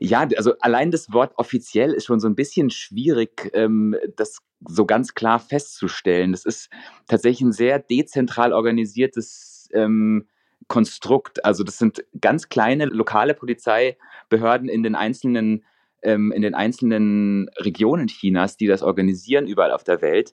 [0.00, 4.38] Ja, also allein das Wort offiziell ist schon so ein bisschen schwierig, ähm, das
[4.68, 6.32] so ganz klar festzustellen.
[6.32, 6.70] Das ist
[7.06, 10.26] tatsächlich ein sehr dezentral organisiertes ähm,
[10.68, 11.44] Konstrukt.
[11.44, 15.64] Also das sind ganz kleine lokale Polizeibehörden in den einzelnen
[16.06, 20.32] ähm, in den einzelnen Regionen Chinas, die das organisieren, überall auf der Welt.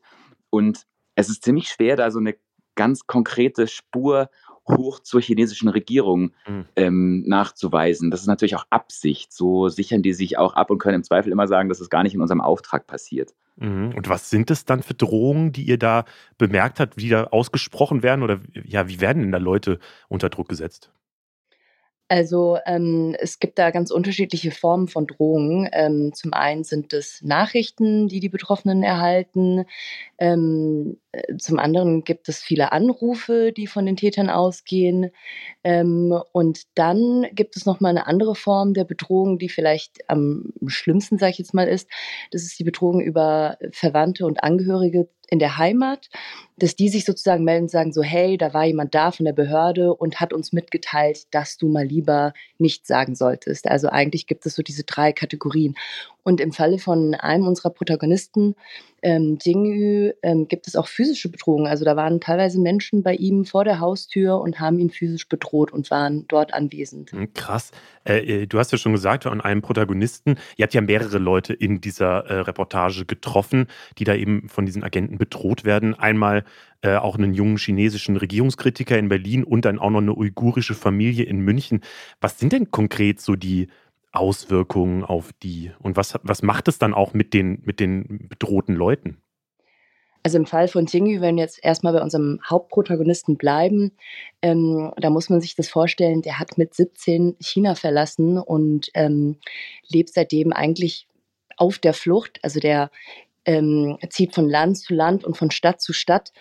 [0.49, 2.35] Und es ist ziemlich schwer, da so eine
[2.75, 4.29] ganz konkrete Spur
[4.67, 6.65] hoch zur chinesischen Regierung mhm.
[6.75, 8.11] ähm, nachzuweisen.
[8.11, 9.33] Das ist natürlich auch Absicht.
[9.33, 12.03] So sichern die sich auch ab und können im Zweifel immer sagen, dass es gar
[12.03, 13.33] nicht in unserem Auftrag passiert.
[13.57, 13.93] Mhm.
[13.95, 16.05] Und was sind es dann für Drohungen, die ihr da
[16.37, 18.23] bemerkt habt, die da ausgesprochen werden?
[18.23, 20.91] Oder ja, wie werden denn da Leute unter Druck gesetzt?
[22.13, 25.67] Also ähm, es gibt da ganz unterschiedliche Formen von Drohungen.
[25.73, 29.65] Ähm, zum einen sind es Nachrichten, die die Betroffenen erhalten.
[30.19, 35.09] Ähm, äh, zum anderen gibt es viele Anrufe, die von den Tätern ausgehen.
[35.63, 40.53] Ähm, und dann gibt es noch mal eine andere Form der Bedrohung, die vielleicht am
[40.67, 41.89] schlimmsten, sage ich jetzt mal, ist.
[42.29, 46.09] Das ist die Bedrohung über Verwandte und Angehörige in der Heimat,
[46.57, 49.33] dass die sich sozusagen melden und sagen so, hey, da war jemand da von der
[49.33, 53.67] Behörde und hat uns mitgeteilt, dass du mal lieber nicht sagen solltest.
[53.67, 55.75] Also eigentlich gibt es so diese drei Kategorien.
[56.23, 58.55] Und im Falle von einem unserer Protagonisten,
[59.01, 61.67] ähm, Jingyu, ähm, gibt es auch physische Bedrohungen.
[61.67, 65.73] Also da waren teilweise Menschen bei ihm vor der Haustür und haben ihn physisch bedroht
[65.73, 67.11] und waren dort anwesend.
[67.11, 67.71] Hm, krass.
[68.05, 71.53] Äh, äh, du hast ja schon gesagt, an einem Protagonisten, ihr habt ja mehrere Leute
[71.53, 75.93] in dieser äh, Reportage getroffen, die da eben von diesen Agenten bedroht werden.
[75.93, 76.42] Einmal
[76.81, 81.25] äh, auch einen jungen chinesischen Regierungskritiker in Berlin und dann auch noch eine uigurische Familie
[81.25, 81.81] in München.
[82.21, 83.67] Was sind denn konkret so die
[84.11, 85.71] Auswirkungen auf die?
[85.79, 89.17] Und was, was macht es dann auch mit den, mit den bedrohten Leuten?
[90.25, 93.91] Also im Fall von Tingyu, wenn wir jetzt erstmal bei unserem Hauptprotagonisten bleiben,
[94.41, 99.37] ähm, da muss man sich das vorstellen, der hat mit 17 China verlassen und ähm,
[99.89, 101.07] lebt seitdem eigentlich
[101.57, 102.39] auf der Flucht.
[102.41, 102.89] Also der
[103.45, 106.31] ähm, zieht von Land zu Land und von Stadt zu Stadt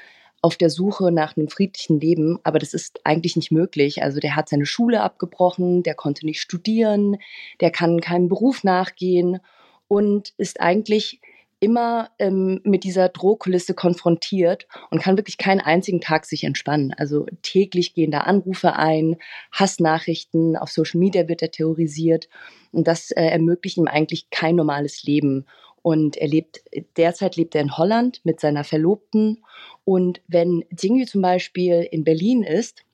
[0.43, 4.03] auf der Suche nach einem friedlichen Leben, aber das ist eigentlich nicht möglich.
[4.03, 7.17] Also der hat seine Schule abgebrochen, der konnte nicht studieren,
[7.61, 9.39] der kann keinem Beruf nachgehen
[9.87, 11.21] und ist eigentlich
[11.61, 16.93] immer ähm, mit dieser Drohkulisse konfrontiert und kann wirklich keinen einzigen Tag sich entspannen.
[16.93, 19.17] Also täglich gehen da Anrufe ein,
[19.53, 22.29] Hassnachrichten, auf Social Media wird er terrorisiert
[22.73, 25.47] und das äh, ermöglicht ihm eigentlich kein normales Leben.
[25.83, 26.63] Und er lebt,
[26.97, 29.43] derzeit lebt er in Holland mit seiner Verlobten.
[29.85, 32.85] Und wenn Jingyu zum Beispiel in Berlin ist,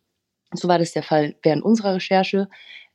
[0.55, 2.49] so war das der Fall während unserer Recherche,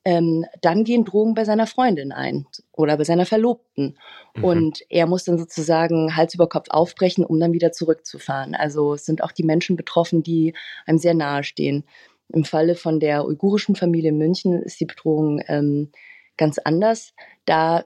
[0.06, 3.98] ähm, dann gehen Drogen bei seiner Freundin ein oder bei seiner Verlobten.
[4.36, 4.44] Mhm.
[4.44, 8.56] Und er muss dann sozusagen Hals über Kopf aufbrechen, um dann wieder zurückzufahren.
[8.56, 10.54] Also es sind auch die Menschen betroffen, die
[10.86, 11.86] einem sehr nahe stehen.
[12.30, 15.91] Im Falle von der uigurischen Familie in München ist die Bedrohung ähm,
[16.38, 17.14] ganz anders.
[17.46, 17.86] Da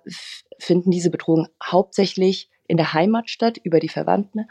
[0.59, 4.47] finden diese Bedrohungen hauptsächlich in der Heimat statt, über die Verwandten.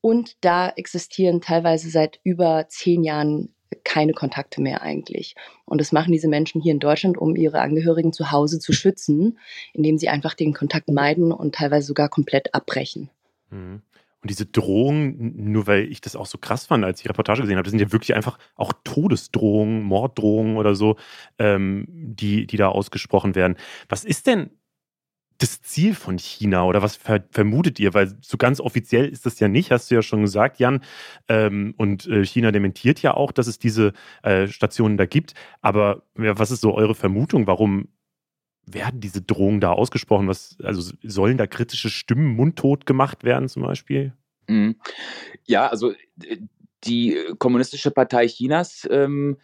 [0.00, 5.34] Und da existieren teilweise seit über zehn Jahren keine Kontakte mehr eigentlich.
[5.64, 9.38] Und das machen diese Menschen hier in Deutschland, um ihre Angehörigen zu Hause zu schützen,
[9.72, 13.10] indem sie einfach den Kontakt meiden und teilweise sogar komplett abbrechen.
[13.50, 13.82] Mhm.
[14.22, 17.40] Und diese Drohungen, nur weil ich das auch so krass fand, als ich die Reportage
[17.42, 20.96] gesehen habe, das sind ja wirklich einfach auch Todesdrohungen, Morddrohungen oder so,
[21.38, 23.56] ähm, die, die da ausgesprochen werden.
[23.88, 24.50] Was ist denn
[25.38, 27.94] das Ziel von China oder was ver vermutet ihr?
[27.94, 30.80] Weil so ganz offiziell ist das ja nicht, hast du ja schon gesagt, Jan.
[31.28, 33.92] Ähm, und äh, China dementiert ja auch, dass es diese
[34.22, 35.34] äh, Stationen da gibt.
[35.62, 37.46] Aber ja, was ist so eure Vermutung?
[37.46, 37.88] Warum
[38.74, 40.28] werden diese Drohungen da ausgesprochen?
[40.28, 44.12] Was, also sollen da kritische Stimmen mundtot gemacht werden zum Beispiel?
[44.48, 44.76] Mhm.
[45.46, 45.92] Ja, also
[46.24, 46.38] äh,
[46.84, 49.36] die Kommunistische Partei Chinas ähm,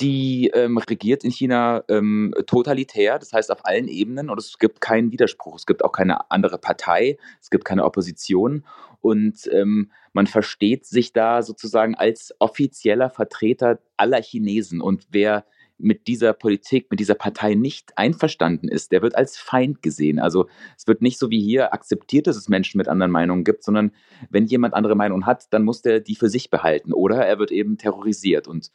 [0.00, 4.80] die ähm, regiert in China ähm, totalitär, das heißt auf allen Ebenen und es gibt
[4.80, 5.56] keinen Widerspruch.
[5.56, 8.64] Es gibt auch keine andere Partei, es gibt keine Opposition
[9.00, 15.44] und ähm, man versteht sich da sozusagen als offizieller Vertreter aller Chinesen und wer
[15.82, 20.18] mit dieser Politik, mit dieser Partei nicht einverstanden ist, der wird als Feind gesehen.
[20.18, 23.64] Also es wird nicht so wie hier akzeptiert, dass es Menschen mit anderen Meinungen gibt,
[23.64, 23.92] sondern
[24.30, 27.50] wenn jemand andere Meinungen hat, dann muss der die für sich behalten oder er wird
[27.50, 28.70] eben terrorisiert und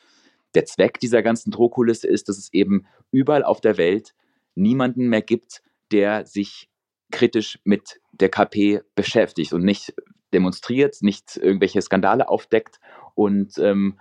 [0.55, 4.13] der Zweck dieser ganzen Drohkulisse ist, dass es eben überall auf der Welt
[4.55, 6.69] niemanden mehr gibt, der sich
[7.11, 9.93] kritisch mit der KP beschäftigt und nicht
[10.33, 12.79] demonstriert, nicht irgendwelche Skandale aufdeckt.
[13.13, 13.99] Und ähm,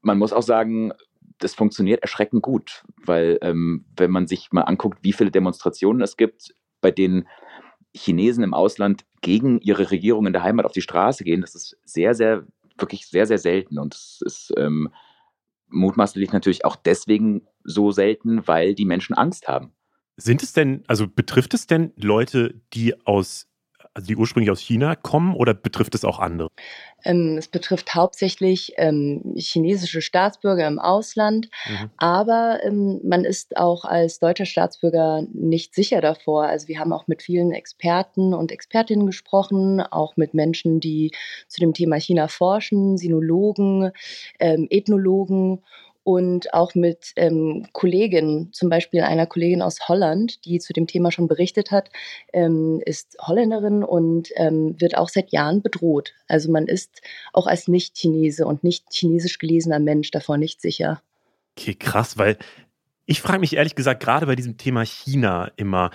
[0.00, 0.92] man muss auch sagen,
[1.38, 6.16] das funktioniert erschreckend gut, weil ähm, wenn man sich mal anguckt, wie viele Demonstrationen es
[6.16, 7.28] gibt, bei denen
[7.94, 11.76] Chinesen im Ausland gegen ihre Regierung in der Heimat auf die Straße gehen, das ist
[11.84, 12.44] sehr, sehr,
[12.78, 13.78] wirklich sehr, sehr selten.
[13.78, 14.92] Und es ist ähm,
[15.68, 19.72] mutmaßlich natürlich auch deswegen so selten, weil die Menschen Angst haben.
[20.16, 23.48] Sind es denn, also betrifft es denn Leute, die aus
[23.94, 26.48] also die ursprünglich aus China kommen oder betrifft es auch andere?
[27.04, 31.90] Ähm, es betrifft hauptsächlich ähm, chinesische Staatsbürger im Ausland, mhm.
[31.96, 36.46] aber ähm, man ist auch als deutscher Staatsbürger nicht sicher davor.
[36.46, 41.12] Also wir haben auch mit vielen Experten und Expertinnen gesprochen, auch mit Menschen, die
[41.46, 43.92] zu dem Thema China forschen, Sinologen,
[44.40, 45.62] ähm, Ethnologen
[46.04, 51.10] und auch mit ähm, Kolleginnen, zum Beispiel einer Kollegin aus Holland, die zu dem Thema
[51.10, 51.88] schon berichtet hat,
[52.34, 56.12] ähm, ist Holländerin und ähm, wird auch seit Jahren bedroht.
[56.28, 57.00] Also man ist
[57.32, 61.02] auch als Nicht-Chinese und nicht chinesisch gelesener Mensch davor nicht sicher.
[61.56, 62.36] Okay, krass, weil
[63.06, 65.90] ich frage mich ehrlich gesagt gerade bei diesem Thema China immer,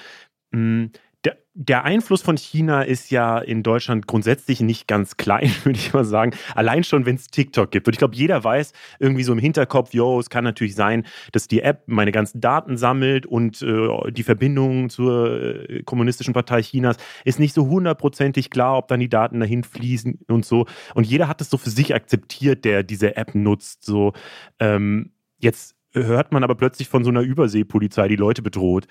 [0.52, 0.92] mh, hm,
[1.26, 5.92] der, der, Einfluss von China ist ja in Deutschland grundsätzlich nicht ganz klein, würde ich
[5.94, 6.32] mal sagen.
[6.56, 7.88] Allein schon, wenn es TikTok gibt.
[7.88, 11.48] Und ich glaube, jeder weiß irgendwie so im Hinterkopf, yo, es kann natürlich sein, dass
[11.48, 16.96] die App meine ganzen Daten sammelt und äh, die Verbindung zur äh, kommunistischen Partei Chinas
[17.26, 20.68] ist nicht so hundertprozentig klar, ob dann die Daten dahin fließen und so.
[20.96, 23.84] Und jeder hat es so für sich akzeptiert, der diese App nutzt.
[23.84, 24.14] So,
[24.60, 28.88] ähm, jetzt hört man aber plötzlich von so einer Überseepolizei, die Leute bedroht.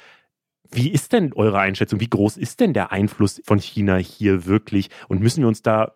[0.71, 2.01] Wie ist denn eure Einschätzung?
[2.01, 4.91] Wie groß ist denn der Einfluss von China hier wirklich?
[5.09, 5.95] Und müssen wir uns da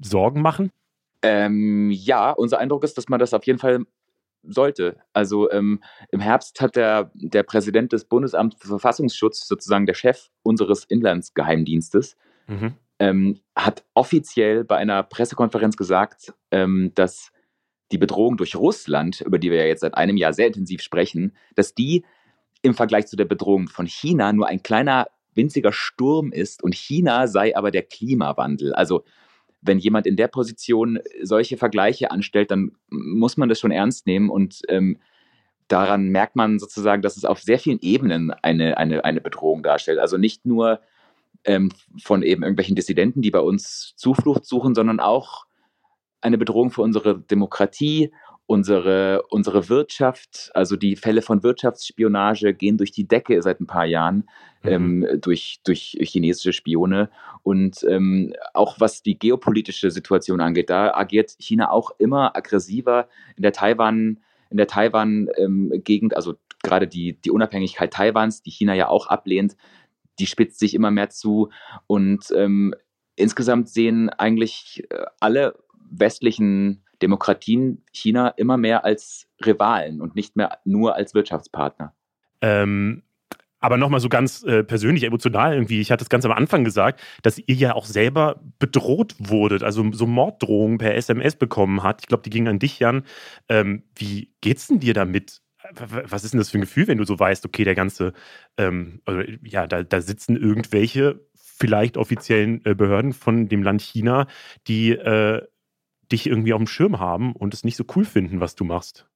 [0.00, 0.70] Sorgen machen?
[1.22, 3.84] Ähm, ja, unser Eindruck ist, dass man das auf jeden Fall
[4.46, 4.98] sollte.
[5.12, 10.28] Also ähm, im Herbst hat der, der Präsident des Bundesamts für Verfassungsschutz, sozusagen der Chef
[10.42, 12.16] unseres Inlandsgeheimdienstes,
[12.46, 12.74] mhm.
[12.98, 17.30] ähm, hat offiziell bei einer Pressekonferenz gesagt, ähm, dass
[17.92, 21.36] die Bedrohung durch Russland, über die wir ja jetzt seit einem Jahr sehr intensiv sprechen,
[21.54, 22.04] dass die
[22.64, 27.26] im Vergleich zu der Bedrohung von China nur ein kleiner, winziger Sturm ist und China
[27.26, 28.72] sei aber der Klimawandel.
[28.72, 29.04] Also
[29.60, 34.30] wenn jemand in der Position solche Vergleiche anstellt, dann muss man das schon ernst nehmen
[34.30, 34.98] und ähm,
[35.68, 39.98] daran merkt man sozusagen, dass es auf sehr vielen Ebenen eine, eine, eine Bedrohung darstellt.
[39.98, 40.80] Also nicht nur
[41.44, 41.70] ähm,
[42.02, 45.44] von eben irgendwelchen Dissidenten, die bei uns Zuflucht suchen, sondern auch
[46.22, 48.12] eine Bedrohung für unsere Demokratie
[48.46, 53.86] Unsere, unsere Wirtschaft, also die Fälle von Wirtschaftsspionage gehen durch die Decke seit ein paar
[53.86, 54.28] Jahren
[54.62, 54.70] mhm.
[54.70, 57.10] ähm, durch, durch chinesische Spione.
[57.42, 63.42] Und ähm, auch was die geopolitische Situation angeht, da agiert China auch immer aggressiver in
[63.42, 64.20] der Taiwan,
[64.50, 69.56] in der Taiwan-Gegend, ähm, also gerade die, die Unabhängigkeit Taiwans, die China ja auch ablehnt,
[70.18, 71.50] die spitzt sich immer mehr zu.
[71.86, 72.74] Und ähm,
[73.16, 75.56] insgesamt sehen eigentlich äh, alle
[75.90, 81.94] westlichen Demokratien China immer mehr als Rivalen und nicht mehr nur als Wirtschaftspartner.
[82.40, 83.02] Ähm,
[83.64, 87.00] aber nochmal so ganz äh, persönlich, emotional irgendwie, ich hatte es ganz am Anfang gesagt,
[87.22, 92.02] dass ihr ja auch selber bedroht wurdet, also so Morddrohungen per SMS bekommen hat.
[92.02, 93.04] Ich glaube, die gingen an dich, Jan.
[93.48, 95.40] Ähm, wie geht's denn dir damit?
[95.72, 98.12] Was ist denn das für ein Gefühl, wenn du so weißt, okay, der ganze,
[98.58, 99.00] ähm,
[99.42, 104.26] ja, da, da sitzen irgendwelche vielleicht offiziellen äh, Behörden von dem Land China,
[104.66, 105.40] die äh,
[106.14, 109.06] dich irgendwie auf dem Schirm haben und es nicht so cool finden, was du machst?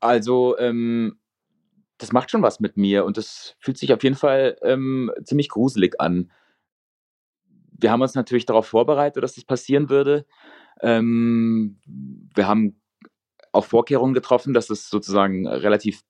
[0.00, 1.18] Also, ähm,
[1.98, 5.48] das macht schon was mit mir und das fühlt sich auf jeden Fall ähm, ziemlich
[5.48, 6.32] gruselig an.
[7.78, 10.26] Wir haben uns natürlich darauf vorbereitet, dass das passieren würde.
[10.80, 11.78] Ähm,
[12.34, 12.80] wir haben
[13.52, 16.02] auch Vorkehrungen getroffen, dass es sozusagen relativ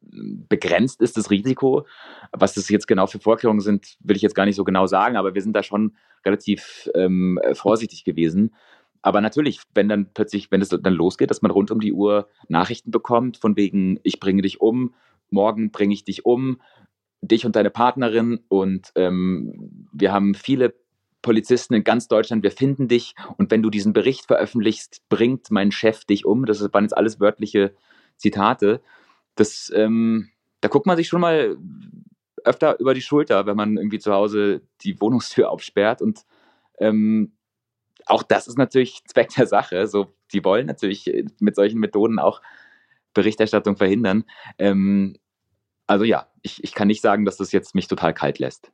[0.00, 1.86] begrenzt ist, das Risiko.
[2.32, 5.16] Was das jetzt genau für Vorkehrungen sind, will ich jetzt gar nicht so genau sagen,
[5.16, 8.54] aber wir sind da schon relativ ähm, vorsichtig gewesen.
[9.02, 12.28] Aber natürlich, wenn dann plötzlich, wenn es dann losgeht, dass man rund um die Uhr
[12.48, 14.94] Nachrichten bekommt, von wegen, ich bringe dich um,
[15.30, 16.60] morgen bringe ich dich um,
[17.20, 18.40] dich und deine Partnerin.
[18.48, 20.74] Und ähm, wir haben viele
[21.20, 23.14] Polizisten in ganz Deutschland, wir finden dich.
[23.38, 26.46] Und wenn du diesen Bericht veröffentlichst, bringt mein Chef dich um.
[26.46, 27.74] Das waren jetzt alles wörtliche
[28.16, 28.80] Zitate.
[29.34, 30.30] Das, ähm,
[30.60, 31.56] da guckt man sich schon mal
[32.44, 36.24] öfter über die Schulter, wenn man irgendwie zu Hause die Wohnungstür aufsperrt und
[36.78, 37.32] ähm,
[38.06, 39.86] auch das ist natürlich Zweck der Sache.
[39.86, 42.40] So, die wollen natürlich mit solchen Methoden auch
[43.14, 44.24] Berichterstattung verhindern.
[44.58, 45.16] Ähm,
[45.86, 48.72] also ja, ich, ich kann nicht sagen, dass das jetzt mich total kalt lässt.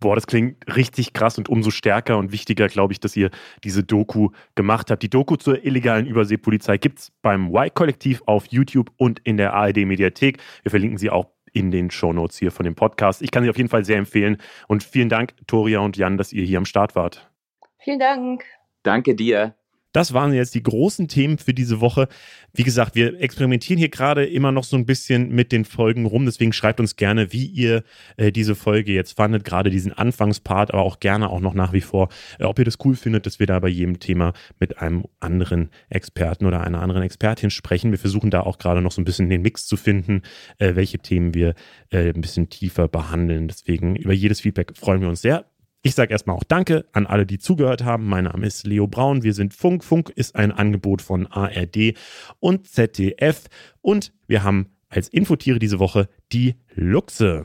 [0.00, 3.30] Boah, das klingt richtig krass und umso stärker und wichtiger, glaube ich, dass ihr
[3.62, 5.02] diese Doku gemacht habt.
[5.02, 10.38] Die Doku zur illegalen Überseepolizei gibt es beim Y-Kollektiv auf YouTube und in der ARD-Mediathek.
[10.62, 13.22] Wir verlinken sie auch in den Shownotes hier von dem Podcast.
[13.22, 14.38] Ich kann sie auf jeden Fall sehr empfehlen.
[14.66, 17.30] Und vielen Dank, Toria und Jan, dass ihr hier am Start wart.
[17.78, 18.44] Vielen Dank.
[18.82, 19.54] Danke dir.
[19.92, 22.08] Das waren jetzt die großen Themen für diese Woche.
[22.54, 26.24] Wie gesagt, wir experimentieren hier gerade immer noch so ein bisschen mit den Folgen rum.
[26.24, 27.84] Deswegen schreibt uns gerne, wie ihr
[28.16, 31.82] äh, diese Folge jetzt fandet, gerade diesen Anfangspart, aber auch gerne auch noch nach wie
[31.82, 32.08] vor,
[32.38, 35.70] äh, ob ihr das cool findet, dass wir da bei jedem Thema mit einem anderen
[35.90, 37.90] Experten oder einer anderen Expertin sprechen.
[37.90, 40.22] Wir versuchen da auch gerade noch so ein bisschen den Mix zu finden,
[40.58, 41.54] äh, welche Themen wir
[41.90, 43.46] äh, ein bisschen tiefer behandeln.
[43.46, 45.51] Deswegen über jedes Feedback freuen wir uns sehr.
[45.84, 48.06] Ich sage erstmal auch Danke an alle, die zugehört haben.
[48.06, 49.24] Mein Name ist Leo Braun.
[49.24, 49.82] Wir sind Funk.
[49.82, 51.94] Funk ist ein Angebot von ARD
[52.38, 53.48] und ZDF.
[53.80, 57.44] Und wir haben als Infotiere diese Woche die Luchse.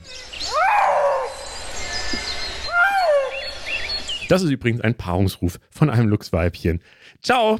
[4.29, 6.81] Das ist übrigens ein Paarungsruf von einem Luchsweibchen.
[7.23, 7.59] Ciao!